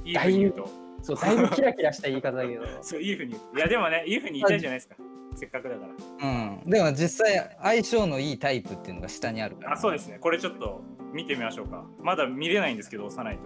[0.05, 0.69] いいふうに言うと。
[1.03, 2.65] そうだいぶキラキラした言い方だけど。
[2.83, 3.57] そういいふうに言う。
[3.57, 4.97] いやでもねいいふうに言いたいじゃないですか。
[5.35, 5.87] せっかくだか
[6.21, 6.29] ら。
[6.29, 6.71] うん。
[6.71, 9.73] でも実際相性のいいタイプっていうのが下にあるから。
[9.73, 10.19] あそうですね。
[10.21, 10.83] これちょっと
[11.13, 11.85] 見てみましょうか。
[12.01, 13.43] まだ見れないんですけど押さないと。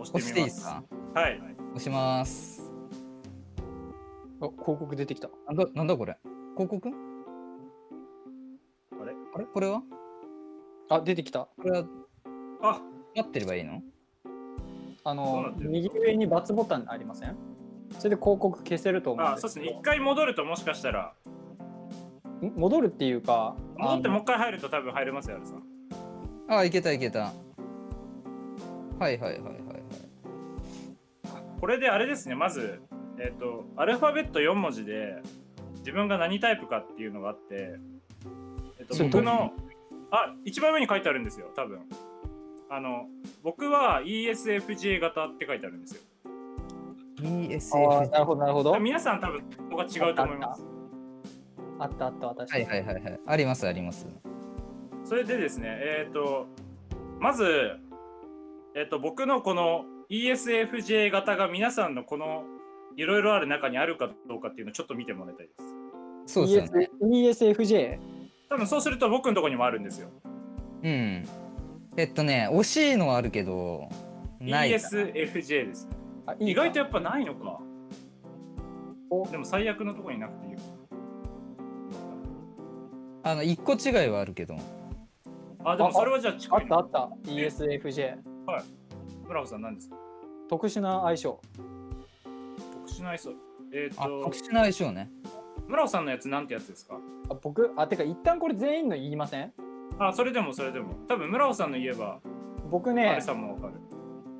[0.00, 0.82] 押して押していいですすか？
[1.14, 1.40] はい。
[1.74, 2.70] 押します。
[4.40, 5.30] あ広告出てきた。
[5.46, 6.16] なんだなんだこれ？
[6.56, 7.07] 広告？
[9.38, 9.44] あれ？
[9.44, 9.82] あれこれは？
[10.90, 11.48] あ出てきた。
[11.56, 11.84] これは？
[12.62, 12.80] あ。
[13.16, 13.82] 待ってればいいの？
[15.04, 17.36] あそうなのってる右上に×ボタンありません？
[17.98, 19.80] それで広告消せると思うんあそうですですけどね。
[19.80, 21.14] 一回戻るともしかしたら。
[22.42, 22.52] ん？
[22.56, 25.62] 戻るっていうか戻ってもう一回入ると多分入れますよアルさん。
[26.48, 27.20] あ、いけたいけた。
[27.20, 27.32] は
[29.00, 29.52] いはいはいはいはい。
[31.60, 32.34] これであれですね。
[32.34, 32.80] まず
[33.18, 35.22] えっ、とアルファベット4文字で
[35.78, 37.78] 自分が何タイプかっていうのがあって、
[38.88, 39.52] と僕の
[40.10, 41.80] あ一番上に書いてあるんですよ多分
[42.70, 43.06] あの
[43.42, 46.00] 僕は ESFJ 型って書いてあるんですよ
[47.20, 48.10] ESF。
[48.10, 50.64] なるほどなるほど皆さん多分ここが違うと思います
[51.78, 53.20] あったあった私、はいはいはいはい。
[53.26, 54.06] ありますあります。
[55.04, 56.46] それでですねえっ、と
[57.20, 57.78] まず
[58.74, 62.44] えっ、と僕のこの ESFJ 型が皆さんのこの
[62.96, 65.52] いろいろある中にあるかどうかっていうのをちょっと見てもらいたいで
[66.26, 66.90] すそうですよね。
[67.00, 67.98] ES ESFJ
[68.48, 70.08] 多分そうすると僕のところにもあるんですよ。
[70.82, 71.24] うん。
[71.96, 73.88] えっとね、惜しいのはあるけど、
[74.40, 74.70] ない。
[74.74, 75.88] ESFJ です。
[76.38, 77.60] 意外とやっぱないのか。
[79.10, 79.26] お。
[79.28, 80.54] でも最悪のところになくていい
[83.22, 84.56] あの、一個違いはあるけど。
[85.64, 87.30] あでもそれはじゃああ近いなったあった。
[87.30, 88.16] ESFJ
[89.26, 89.96] 村尾さん何ですか？
[90.48, 91.40] 特殊な相性。
[92.86, 93.32] 特殊な愛想
[93.74, 95.10] えっ、あ、と特殊な相性ね。
[95.66, 96.98] 村尾さんのやつなんてやつですか？
[97.30, 99.52] あ僕あてか一旦これ全員の言いません？
[99.98, 100.94] あそれでもそれでも。
[101.08, 102.28] 多分村尾さんの言えばあ
[102.70, 103.74] 僕ねれさんもわかる。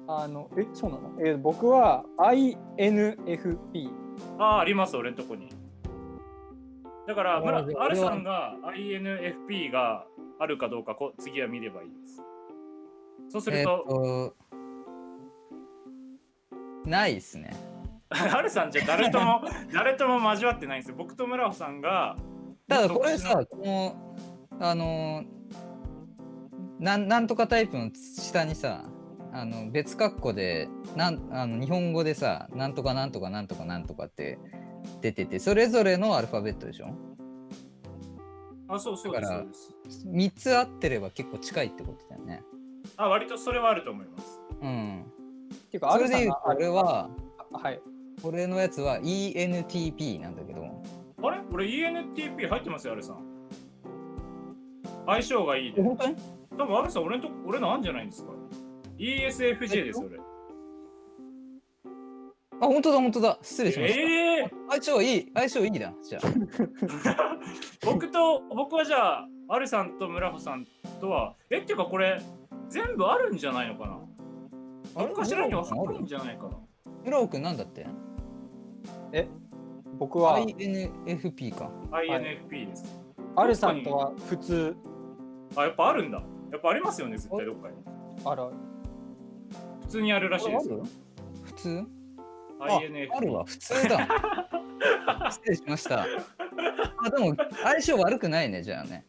[0.07, 1.11] あのえそうなの？
[1.25, 3.91] え僕は INFP
[4.39, 5.49] ああります俺のとこに。
[7.07, 10.07] だから村あじゃああるさんが INFP が
[10.39, 12.23] あるかどうかこ次は見ればいいです。
[13.31, 14.35] そうすると、と、
[16.89, 17.51] ないですね。
[18.11, 20.97] あるさんじゃ誰とも誰とも交わってないんですよ。
[20.97, 22.17] 僕と村尾さんが
[22.69, 24.17] ただこれさ、この、
[24.61, 25.25] あの
[26.79, 28.85] なん、なんとかタイプの下にさ、
[29.33, 34.39] あの別括弧でなんあの日本語でさ、なんとかなんとかなんとかなんとかって
[35.01, 36.87] 出てて、それぞれのアルファベットでしょ？
[38.69, 39.49] なあそうそうですだからそう
[39.85, 42.43] です ?3 つ合ってれば結構近いってことだよね。
[42.97, 45.03] あ割とそれはあると思いますうん。
[45.03, 47.11] っていうかそれで言うとある俺は、
[47.53, 47.81] あはい
[48.23, 50.58] 俺のやつは ENTP なんだけど、
[51.23, 51.41] あれ？
[51.53, 53.25] 俺 ENTP 入ってますよあるさん。
[55.07, 55.73] 相性がいい。
[55.73, 56.17] で本当に？
[56.57, 58.33] 多分あるさん俺のと俺のあんじゃないんですか
[58.99, 60.19] ？ESFJ です俺。
[62.61, 63.39] あ、本当だ本当だ。
[63.41, 64.01] 失礼しました。
[64.01, 64.05] え
[64.43, 65.93] え相性いい、相性いいだ。
[66.03, 66.23] じゃあ。
[67.87, 70.67] 僕と僕はじゃあアルさんと村穂さん
[71.01, 72.21] とはえっていうかこれ
[72.69, 74.01] 全部あるんじゃないのかな？
[75.05, 76.59] 何かしらにはあるんじゃないかな？
[77.05, 77.87] 村尾くんなんだって？
[79.99, 81.71] 僕は ?INFP か。
[81.91, 83.01] INFP です、
[83.37, 84.77] アルさんとは普通。
[85.57, 86.23] あやっぱあるんだ。
[86.53, 87.75] やっぱありますよね絶対どっかに。
[88.25, 88.55] あるある
[89.83, 90.83] 普通にあるらしいですよ。
[91.45, 91.87] 普通
[92.61, 94.09] ？INFP あるわ、普通だ。
[95.31, 96.03] 失礼しました。
[96.03, 99.05] あでも、相性悪くないね、じゃあね。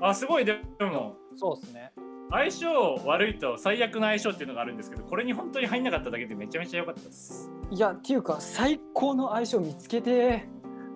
[0.00, 1.16] あすごいでも。
[1.36, 1.92] そうですね
[2.30, 7.50] 相性悪いと最悪の相性っていうのがあるんですけどこれに本当に入んなかっただけでめちゃめちゃ良かったです。
[7.70, 10.48] いやっていうか最高の相性見つけて。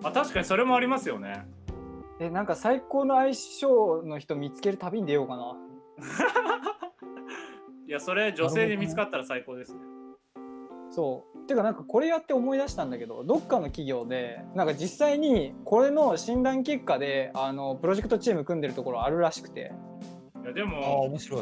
[0.03, 1.45] あ確かにそれもありますよね。
[2.19, 5.57] えなんか最高の相性の人見つける旅に出ようかな。
[7.87, 9.81] いやそれ女性で見つかったら最高ですね。
[10.89, 11.35] そう。
[11.47, 19.71] てかなんかこれやって思い出したんだけどどっかの企業でなんか実際にこれの診断結果であのプロジェクトチーム組んでるところあるらしくて
[20.45, 21.41] いやでああ、も面白い。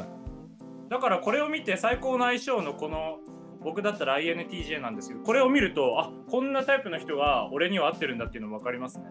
[0.89, 3.19] だからこれを見て最高の相性のこの
[3.63, 9.05] 僕だったら INTJ なんですけどこれを見るとあこんなタイプの人が俺には合ってるんだっていうの分かりますね。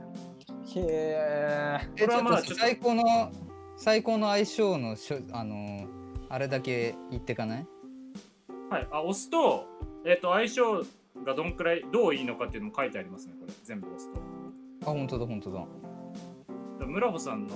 [0.77, 1.89] へえ。
[1.97, 2.61] えこれはまだちょっとちょっと。
[2.65, 3.33] 最高の
[3.77, 5.87] 最高の相性のしょあのー
[6.29, 7.67] あれだけ言ってかない？
[8.71, 9.67] はいあ押すと,、
[10.07, 10.83] えっと相性
[11.27, 13.53] がどんくらいどういいのかっていうのも書いてありますねこれ。
[13.65, 14.21] 全部押すと。
[14.85, 15.67] あ本当だ本当だ。
[16.87, 17.55] 村穂さんの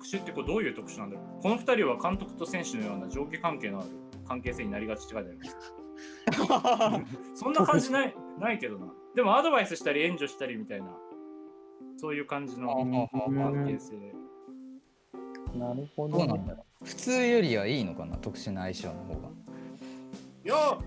[0.00, 3.88] 特殊ってこれどういう特殊なんだろうこの2人は監督と選手のような上下関係のある
[4.26, 5.74] 関係性になりがちって書いてあります。
[7.42, 8.86] そんな感じないないけどな。
[9.14, 10.96] でもアドバイスしたり援助したりみたいな。
[11.96, 14.14] そういう感じの関係性。
[15.54, 16.16] なるほど。
[16.24, 16.84] うなんだろう。
[16.84, 19.28] 普通よりはいいのかな特殊な相性の方が。
[20.44, 20.78] いや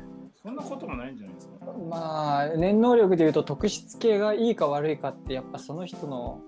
[0.42, 1.56] そんなこともないんじゃないですか。
[1.90, 6.42] まあ念能力でいうと特質系がいいか悪いかってやっぱその人の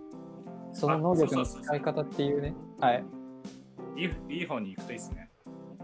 [0.76, 2.54] その能力の使い方っていうね。
[2.82, 3.06] はい。
[3.96, 5.32] いいいい方に行くといいですね。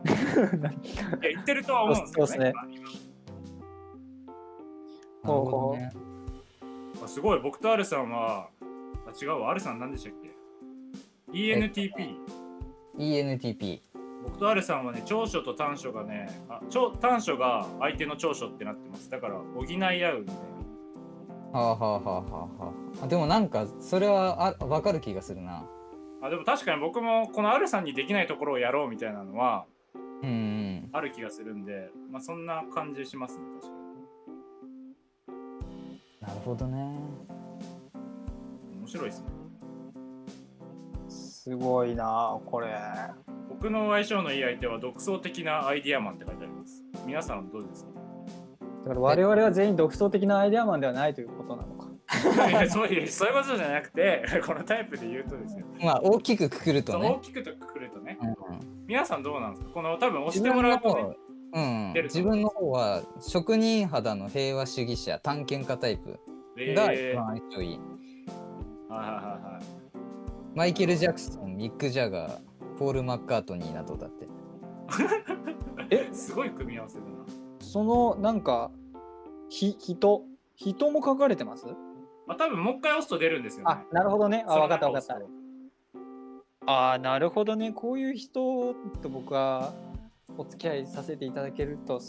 [0.83, 2.53] いや言ってるとは思うんですけどそうっすね。
[5.23, 5.91] ほどね。
[7.03, 7.39] あすごい。
[7.39, 9.51] 僕とアルさんはあ違うわ。
[9.51, 10.31] アルさん何でしたっけ
[11.31, 12.17] ？ENTP
[12.97, 13.81] ENTP
[14.25, 19.09] 僕とアルさんはね長所と短所がねあ長短所が相手の長所ってなってます。
[19.09, 20.50] だから補い合うみたいな
[21.53, 23.07] はあはあはあはあはあ。
[23.07, 25.65] でもなんかそれはあ分かる気がするな。
[26.23, 29.65] あでも確かに僕もこのアルさんにできないところをやろうみたいなのは
[30.23, 30.89] うんうん。
[30.93, 33.73] ある気がするんで、まあ、そんな感じしますね確か
[35.29, 36.21] に。
[36.21, 36.77] なるほどね。
[38.77, 39.27] 面白いですね。
[41.09, 42.67] すごいなこれ。
[43.49, 46.83] 僕の相性のいい相手は独創的なアイディアマンって書いてあります。
[47.05, 47.90] 皆さんどうですか？
[48.83, 51.87] だから我々は全員独創的なアイデアマンではないということなのか。
[52.69, 58.17] そういうそういうことじゃなくて このタイプで言うとですよ、まあ大きくくくると大ねきくとくくるとね。
[58.21, 58.35] うん。
[58.85, 59.69] 皆さんどうなんですか？
[59.71, 61.03] この多分押してもらうと、ね。
[61.03, 61.15] 方、
[61.53, 61.93] うん。
[62.03, 66.19] 自分の方は職人肌の平和主義者探検家タイプ
[66.57, 67.11] えがー。
[67.11, 67.79] 一番相性いい、
[68.89, 69.65] はいはいはいはい。
[70.53, 72.39] マイケル・ジャクソンミック・ジャガー
[72.77, 74.27] ポール・マッカートニーなどだって。
[75.95, 77.11] えすごい組み合わせだな。
[77.71, 78.69] そのなんか
[79.47, 80.25] ひ人
[80.57, 81.65] 人も書かれてます？
[82.27, 83.71] あ、多分もう一回押すと出るんですよね。
[83.71, 84.43] あなるほどね。
[84.45, 85.17] あ分かった分かった。
[86.65, 87.71] ああなるほどね。
[87.71, 89.71] こういう人と僕は
[90.37, 92.01] お付き合いさせていただけると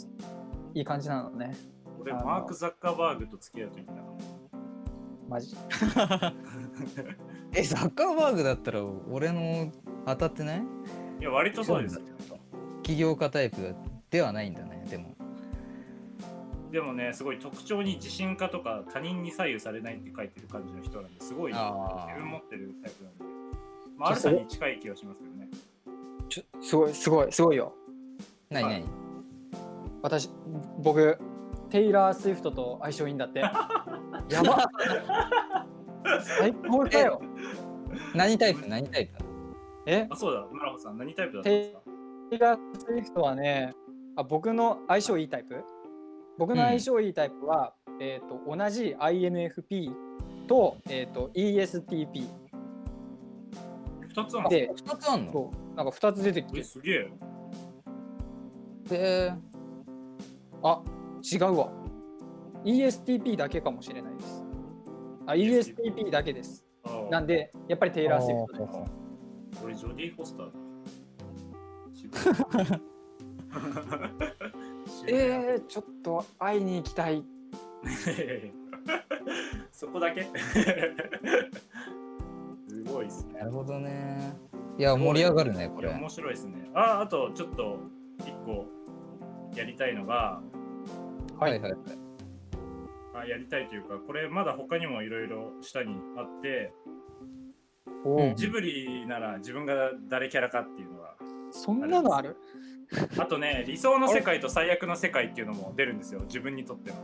[0.73, 1.55] いい感じなのね。
[1.85, 4.01] と俺、マーク・ザッカーバーグと付き合うといいんだな。
[5.29, 5.55] マジ？
[7.55, 9.71] えザッカーバーグだったら俺の
[10.05, 10.63] 当たってない？
[11.21, 12.01] いや、割とそうですよ。
[12.83, 13.73] 起業家タイプ
[14.09, 14.72] ではないんだね
[16.73, 21.63] でもね、すごい特徴に自信家とか他人に左右されないって書いてる感じの人なんですごい自
[22.17, 23.23] 分持ってるタイプなんで。
[23.95, 25.49] まあ、アルさんに近い気がしますけどね。
[26.29, 27.75] ちょすごいすごいすごいよ。
[28.49, 28.85] 何何？
[30.01, 30.31] 私
[30.79, 31.19] 僕
[31.69, 33.39] テイラー・スウィフトと相性いいんだって。
[34.29, 34.67] やば。
[36.39, 37.21] 最高だよ。
[38.15, 38.67] 何タイプ？
[38.67, 39.23] 何タイプ？
[39.85, 40.07] え？
[40.09, 41.81] あ、そうだ、村穂さん、何タイプだったんですか？
[42.31, 43.75] テイラー・スウィフトはね
[44.15, 45.63] あ僕の相性いいタイプ？
[46.37, 49.91] 僕の相性いいタイプは、えっ、と同じ INFP
[50.47, 52.25] と,、えー、と ESTP
[54.09, 55.31] 二つあるんで2つあんの？
[55.31, 57.11] そうなんか2つ出てきえ、てすげえ。
[58.89, 59.33] で
[60.63, 60.81] あ
[61.33, 61.71] 違うわ。
[62.65, 64.43] ESTP だけかもしれないです。
[65.25, 66.65] あ ESTP だけです。
[67.09, 68.77] なんでやっぱりテイラー・スウィフトです。
[69.63, 70.51] 俺、ジョディ・フォスター
[72.69, 72.81] だ。
[75.07, 77.23] えー、ちょっと会いに行きたい。
[79.71, 80.23] そこだけ？
[82.67, 83.33] すごいっすね。
[83.39, 84.37] なるほどね。
[84.77, 85.89] いや盛り上がるねこれ。
[85.89, 86.69] 面白いですね。
[86.73, 87.79] あ、あとちょっと
[88.19, 88.65] 一個
[89.55, 90.41] やりたいのが、
[91.39, 91.51] はい。
[91.51, 91.61] はい。
[91.61, 91.81] はいはい
[93.15, 96.73] あやりたいというか、これまだ他にもいろいろ下にあって、
[98.35, 101.15] ジブリなら自分が誰キャラかっていうのが、
[101.51, 102.35] そんなのある？
[103.17, 106.97] あとね、理想の世界と最悪の世界っていうのも出るんですよ、自分にとっての。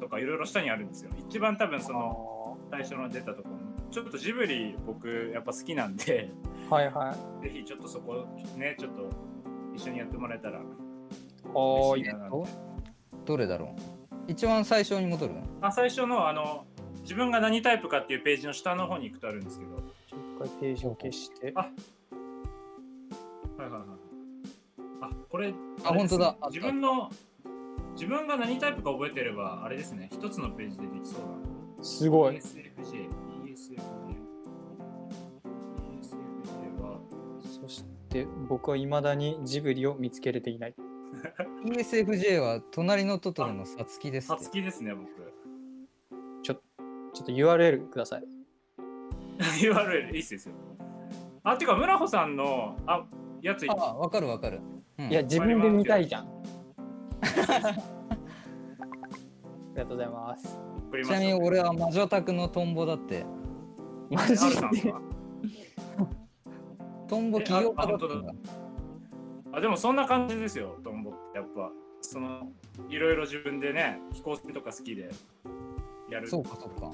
[0.00, 1.10] とかいろいろ下にあるんですよ。
[1.28, 3.56] 一番多分その最初の出たところ
[3.90, 6.30] ちょっとジブリ僕やっぱ好きなんで、
[6.70, 7.44] はいはい。
[7.44, 9.10] ぜひちょっとそこね、ちょっと
[9.74, 10.60] 一緒にやってもらえたら。
[11.54, 12.30] おーいいな。
[13.24, 14.30] どれだろう？
[14.30, 16.66] 一番最初に戻るあ最初のあの
[17.00, 21.52] 自分が何タイプかっていうページの下の方に行くとあるんですけど、はい一回ページを消して。
[21.56, 21.66] あは
[23.66, 23.82] いはい。
[25.00, 27.10] あこれあ本当だあ自分の
[27.94, 31.84] 自分が何タイプか覚えてればあれですね、一つのページでできそうだ。
[31.84, 33.08] すごい ESFJ、
[33.44, 33.80] ESFJ。
[36.00, 37.00] ESFJ は、
[37.60, 40.74] そしって僕は未だにジブリを見つけれていない。
[41.64, 44.44] USFJ は隣のトトロのさつきですさって。
[44.44, 45.08] つきですね、僕。
[46.42, 48.24] ちょっと URL ください。
[49.60, 50.54] URL いいっすよ。
[51.42, 53.04] あ、てか、村穂さんのあ
[53.42, 54.60] やつ、あ、わかるわかる。
[54.98, 56.24] うんいや、自分で見たいじゃん。
[56.24, 56.26] あ
[59.74, 60.58] りがとうございます。
[61.04, 63.24] ちなみに俺は魔女宅のトンボだって。
[64.10, 64.34] マジ
[64.82, 64.90] で？
[64.90, 65.00] は
[67.06, 68.32] トンボ起業家だったんだ。
[69.52, 71.70] あでもそんな感じですよ、トンボってやっぱ。
[72.00, 72.48] その
[72.88, 75.10] いろいろ自分でね、飛行船とか好きで
[76.10, 76.28] やる。
[76.28, 76.90] そうかそうか。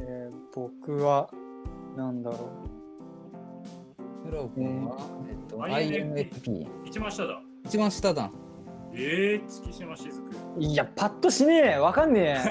[0.00, 1.30] えー僕は、
[1.96, 2.50] なんだろ
[4.32, 4.96] フロー君は、
[5.28, 6.66] えっと、INFP。
[6.86, 7.42] 一番下だ。
[7.66, 8.30] 一番下だ。
[8.94, 10.30] えー、月島しずく。
[10.56, 10.64] う。
[10.64, 11.78] いや、パッとしねえ。
[11.78, 12.40] わかんねえ。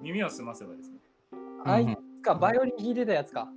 [0.00, 0.96] 耳を澄ませばですね。
[1.66, 3.50] あいつか、バイオリン弾いてたやつか。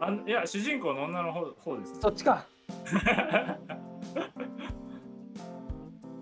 [0.00, 1.98] あいや、主人公の女の方方です、ね。
[2.00, 2.46] そっちか。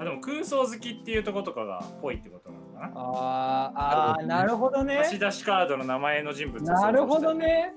[0.01, 2.44] あでも空想好きっていうところとかがぽいってこと？
[2.75, 2.93] かな。
[2.95, 4.99] あーあー、なるほどね。
[4.99, 7.75] 貸し出しカードの名前の人物をなるほどね。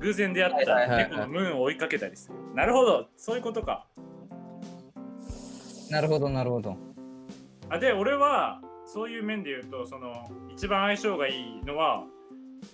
[0.00, 2.34] 偶然出会った猫のムーンを追いかけたりする。
[2.54, 3.86] なるほど、そういうことか。
[5.90, 6.76] なるほどなるほど。
[7.70, 10.12] あで、俺はそういう面で言うと、その
[10.50, 12.04] 一番相性がいいのは、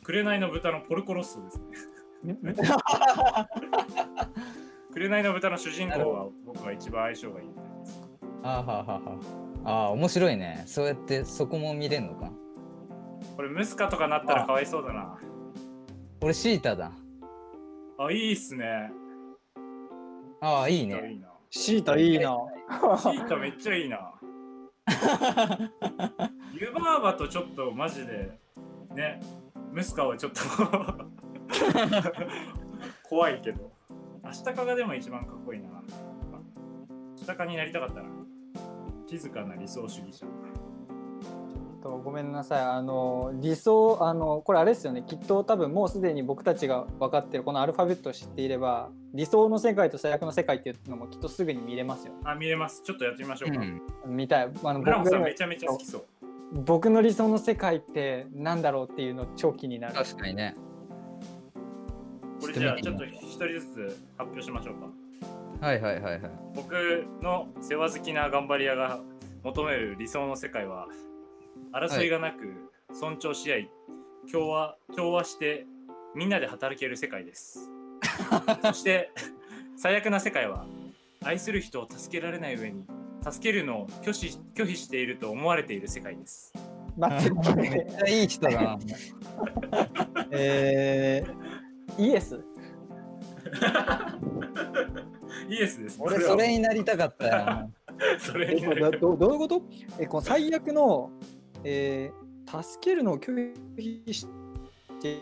[0.02, 1.60] 紅の豚のポルコロッソです
[2.24, 2.36] ね。
[4.92, 8.00] 紅の豚の主人公は僕は一番相性がいいみたいです。
[8.42, 10.62] あーはーはーはーあー面白いね。
[10.66, 12.30] そうやってそこも見れんのか。
[13.36, 15.18] これムスカとかなったらかわいそうだな。
[16.20, 16.92] 俺シータだ。
[17.98, 18.90] あ、いいっすね。
[20.40, 20.94] ああ、いいいいね。
[21.20, 21.28] な。
[21.50, 22.36] シータいいな。
[22.98, 24.12] シータ めっちゃいいな。
[26.54, 28.38] 湯婆婆とちょっとマジで
[28.94, 29.20] ね、
[29.72, 30.40] ムスカはちょっと
[33.08, 33.72] 怖いけど、
[34.22, 35.68] アシタカがでも一番かっこいいな。
[35.78, 35.82] ア
[37.16, 38.08] シタカになりたかったな。
[39.18, 40.26] 静かな理想主義者。
[41.82, 52.82] とごめんなさいあの理想あのこれあれですよねきっと多分もうすでに僕たちが分かってるこのアルファベットを知っていれば理想の世界と最悪の世界っていうのもきっとすぐに見れますよあ、見れます。
[52.82, 53.60] ちょっとやってみましょうか。
[53.60, 53.82] うん。
[54.06, 56.04] 見たいあのブラム僕のさんめちゃめちゃ好きそう。
[56.52, 60.54] 僕の理想の世界ってなんだろうっていうの超気になる確かにね。
[62.40, 64.86] これじゃあちょっと一人ずつ発表しましょうか。
[65.62, 66.32] はいはいはいはい。
[66.56, 68.98] 僕の世話好きな頑張り屋が
[69.44, 70.88] 求める理想の世界は
[71.72, 73.70] 争いがなく尊重し合い、
[74.28, 75.66] 調和調和して
[76.16, 77.70] みんなで働ける世界です
[78.62, 79.12] そして
[79.76, 80.66] 最悪な世界は
[81.24, 82.84] 愛する人を助けられない上に
[83.22, 86.52] 助けるのを拒否拒否していると思われている世界です
[86.96, 88.78] 待って待っめってちゃいい人だな。
[90.32, 92.44] えー、イエス
[95.52, 97.70] イエスです俺それになりたかったよ。
[98.18, 98.62] それえに
[99.00, 99.62] どどういうこと？
[99.98, 101.10] えこの最悪の、
[101.64, 102.22] えー
[102.62, 104.26] 助けるのを拒否し
[105.00, 105.20] て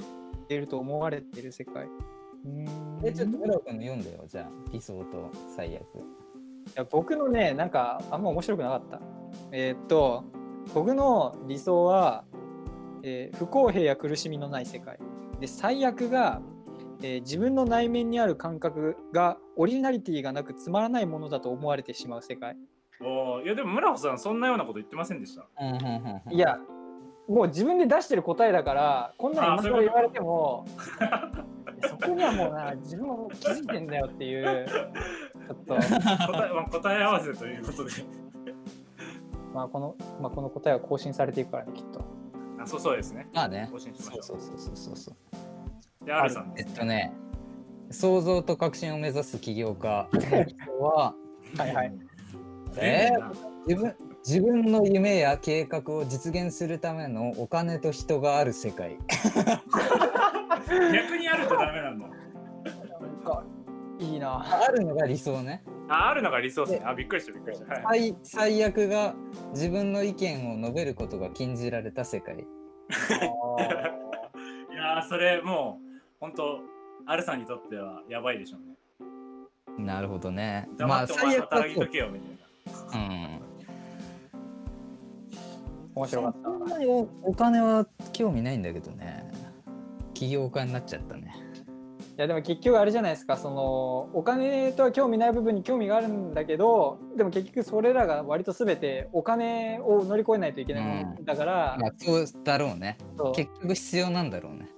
[0.48, 2.66] いると思われている世界ん
[3.04, 4.50] え、ちょっと村尾君の読んでよ、じゃあ。
[4.72, 5.82] 理想と最悪。
[5.82, 5.84] い
[6.74, 9.00] や僕のねなんかあんま面白くなかった
[9.52, 10.24] えーっと
[10.74, 12.24] 僕の理想は、
[13.02, 14.98] えー不公平や苦しみのない世界
[15.38, 16.40] で最悪が、
[17.02, 22.56] えー自分の内面にある感覚がオリジナリティがなくつまらないものだと思われてしまう世界。
[23.02, 25.46] おーいやでも村穂さんそんなようなこと言ってませんでした？
[25.60, 26.32] うんうんうんうん。
[26.32, 26.58] いや
[27.28, 30.66] もう自分で出してる答えだからこんなに今更言われても
[31.88, 35.74] そこにはもうな自分はもう気づいてんだよっていうちょっと。
[35.76, 35.86] 答
[36.50, 37.90] え,、まあ、答え合わせということで。
[39.54, 42.00] まあこの、まあ、この答えは更新されていくからねきっと。
[42.60, 43.28] あそうそうですね。
[43.32, 43.68] まあね。
[43.72, 44.22] 更新しましょう。
[44.22, 45.14] そうそうそうそうそう。
[46.04, 47.12] で、アルさんえです、っとね、
[47.90, 50.08] 創造と革新を目指す起業家
[50.80, 51.14] は、
[51.56, 51.92] はいはい。
[52.78, 53.18] ええ
[53.66, 53.94] 自分
[54.26, 58.98] 自分の夢や計画を実現するためのお金と人がある世界。
[60.68, 62.06] 逆にあるとダメなんだ。
[62.06, 62.12] な
[63.06, 63.44] んか
[63.98, 64.64] いいな。
[64.66, 65.62] あるのが理想ね。
[65.88, 66.86] あ、あるのが理想ですね。
[66.86, 67.74] あ、びっくりした、びっくりした。
[67.74, 69.14] はい、最最悪が
[69.52, 72.36] 自分の意見を述べることが禁じられた世界。
[72.40, 72.42] い
[74.74, 75.89] やー、それもう、
[76.20, 76.60] 本当
[77.06, 78.76] アルさんにとってはやばいでしょうね。
[79.84, 80.68] なるほどね。
[80.78, 82.30] ま黙ってお前あ最悪はそう働いとけよ、みたい
[82.92, 83.06] な。
[83.06, 83.40] うん。
[85.94, 86.58] 面白かったそ。
[86.58, 89.30] んなにおお金は興味ないんだけどね。
[90.12, 91.34] 起業家になっちゃったね。
[92.18, 102.98] いやでも結局あれじゃないですかそのお金とは興味ない部分に興味があるんだけどでも結局それらが割と全てお金を乗り越えないといけないものだから、まあ、そうだろうね。
[103.34, 104.68] 結局必要なんだろうね。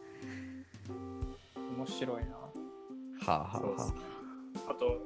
[1.83, 2.37] 面白いな。
[2.37, 2.43] は
[3.27, 4.01] あはあはそうですね
[4.69, 4.99] あと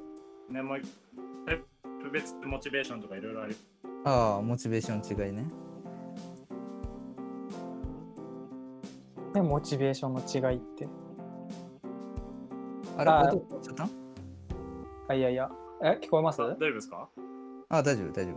[0.51, 0.87] ねもう一
[1.45, 1.57] タイ
[2.03, 3.55] プ別モチベーションとかいろいろある
[4.05, 4.09] あ。
[4.09, 5.45] ああ、モチベーション違いね。
[9.33, 10.21] ねモチベーションの
[10.51, 10.87] 違いって。
[12.97, 13.83] あれ、あ音ちょっと
[15.07, 15.49] あいやいや。
[15.83, 16.41] え聞こえます？
[16.41, 17.09] 大丈夫ですか？
[17.69, 18.33] あ、大丈夫、大丈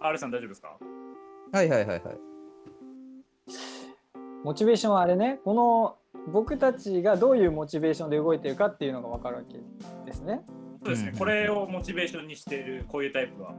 [0.00, 0.76] ?R さん大丈夫ですか？
[0.80, 1.56] 夫。
[1.56, 2.18] はいはいはいはい。
[4.44, 5.96] モチベーションはあれねこの
[6.32, 9.58] 僕たちがどういうモチベーションで動いてるかっていうのが分かるわけ
[10.06, 10.42] ですね。
[10.82, 13.54] そうですね、うんこれをモチベーションにしているこういうタイプは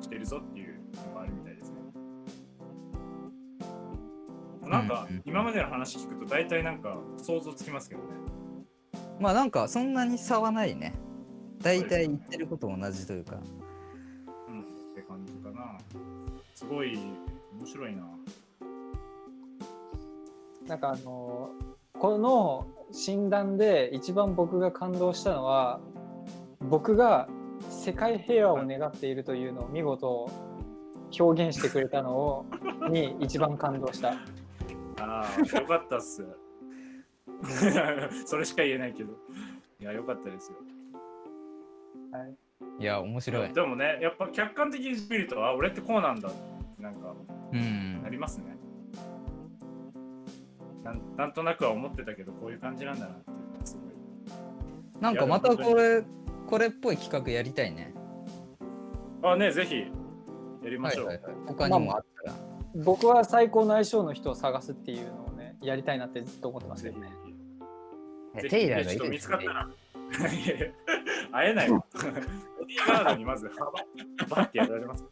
[0.00, 1.78] してるぞっていうのがあるみたいですね。
[4.66, 8.08] なんか今までの話聞くと大体なんか想像つきますけどね。
[9.20, 10.94] まあなんかそんなに差はないね。
[11.60, 13.36] 大体言ってること同じというか。
[14.48, 14.64] うん、っ
[14.94, 15.78] て感じかな。
[16.54, 16.98] すごい
[17.58, 18.08] 面白いな。
[20.66, 21.50] なんかあの
[22.04, 25.80] この診断で一番僕が感動したのは
[26.60, 27.30] 僕が
[27.70, 30.30] 世界平和を願っているというのを見事
[31.18, 32.46] 表現してくれたのを
[32.92, 34.10] に一番感動した。
[35.00, 36.26] ああ、よかったっす。
[38.26, 39.14] それしか言えないけど。
[39.80, 40.58] いや、よかったですよ。
[42.12, 42.36] はい、
[42.80, 43.52] いや、面白い。
[43.54, 47.14] でもね、やっぱ客観的に見ると、あ、俺ってこうなんだってなんか
[47.50, 48.10] うんな。
[48.10, 48.58] りますね。
[50.84, 55.02] なんなんとなくは思ってたけど、こういう感じなんだなっていうのがすごい。
[55.02, 56.04] なんかまたこれ、
[56.46, 57.94] これっぽい企画やりたいね。
[59.22, 59.86] あ、ね、ぜひ
[60.62, 61.06] やりましょう。
[61.06, 61.34] はいはいはい。
[61.46, 62.36] 他にもあったら。
[62.84, 67.12] 僕は最高の相性の人を探すっていうのをねやりたいなってずっと思ってますぜひよね。
[68.36, 69.52] えぜひテイラーがいいちょっと見ですねつかった。
[69.52, 70.32] ら。
[70.32, 70.66] いやいや
[71.32, 71.78] 会えないわ。
[71.78, 73.72] ボディーガードにまず、バ
[74.28, 75.04] バッてやられます。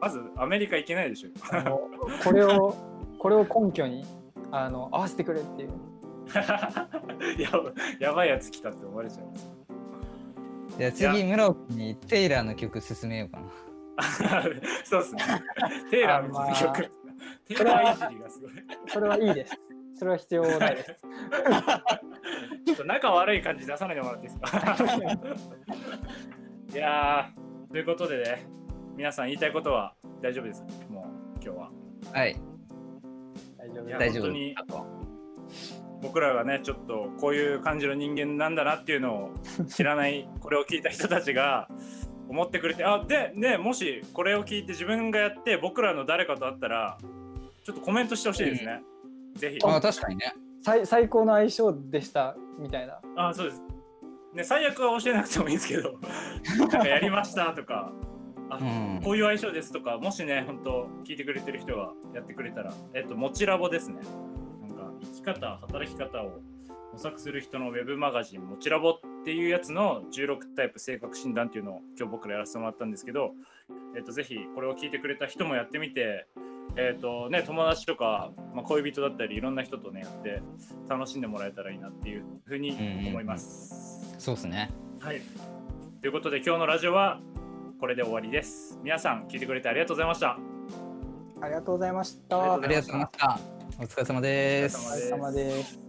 [0.00, 1.30] まずアメリカ行けないでしょ。
[1.50, 1.80] あの
[2.22, 2.76] これを
[3.18, 4.04] これを根拠に
[4.52, 5.70] あの合わせてくれっていう。
[7.38, 7.50] や
[8.00, 9.50] やばいやつ来たって思われちゃいます。
[10.78, 13.46] じゃあ次、村尾君にテイラーの曲進めようかな。
[14.84, 15.22] そうっすね。
[15.90, 16.90] テイラーのあまあ曲。
[17.46, 18.50] テイラーいじりがすごい。
[18.88, 19.60] それはいいです。
[19.94, 20.94] それは必要ないです。
[22.66, 24.76] ちょっと仲悪い感じ出さないでもらっていいですか？
[26.74, 28.46] いやー、ということでね、
[28.96, 30.68] 皆さん言いたいことは大丈夫ですか？
[30.90, 31.04] もう
[31.42, 31.70] 今日は。
[32.12, 32.36] はい。
[33.82, 35.16] 大丈夫いや大丈夫本当に
[36.02, 39.30] 僕らがね、ちょっとこういう感じの人間なんだなっていうのを
[39.68, 41.68] 知らない、 これを聞いた人たちが
[42.28, 46.98] 思ってくれて、あで、ね、もしこれを聞いて自分がやって僕らの誰かと会ったら、
[47.64, 48.82] ちょっとコメントしてほしいですね。
[49.34, 49.58] ぜひ。
[49.64, 50.34] あ、確かにね。
[50.62, 53.00] 最最高の相性でしたみたいな。
[53.16, 53.62] あ、そうです。
[54.34, 55.98] ね、最悪は教えなくてもいいんですけど、
[56.58, 57.92] なんかやりましたとか、
[58.50, 58.64] あう
[58.98, 59.00] ん。
[59.02, 64.00] こういう相性ですとか、もしね、本当聞いてくれてる人がやってくれたら、えっと、もちラボですね。
[64.62, 66.40] なんか、生き方、働き方を
[66.92, 73.32] 模索する人のウェブマガジン、もちラボっていうやつの16タイプ性格診断っていうのを今日僕らやらせてもらったんですけど、
[73.96, 76.26] えっと、ぜひこれを聞いてくれた人もやってみて、
[76.76, 80.42] えっとね、友達とか、まあ、恋人だったり、いろんな人とね、やって
[80.88, 82.70] 楽しんでもらえたらいいなっていうふうに
[83.08, 84.14] 思います。
[84.18, 84.70] そうっすね。
[85.00, 85.20] はい。
[86.00, 87.20] ということで、今日のラジオは
[87.78, 88.78] これで終わりです。
[88.82, 90.38] 皆さん、聞いてくれてありがとうございました。
[91.42, 92.54] ありがとうございました。
[92.54, 93.40] ありがとうございました。
[93.78, 94.76] お疲れ様です。
[94.76, 95.85] お疲れ様です。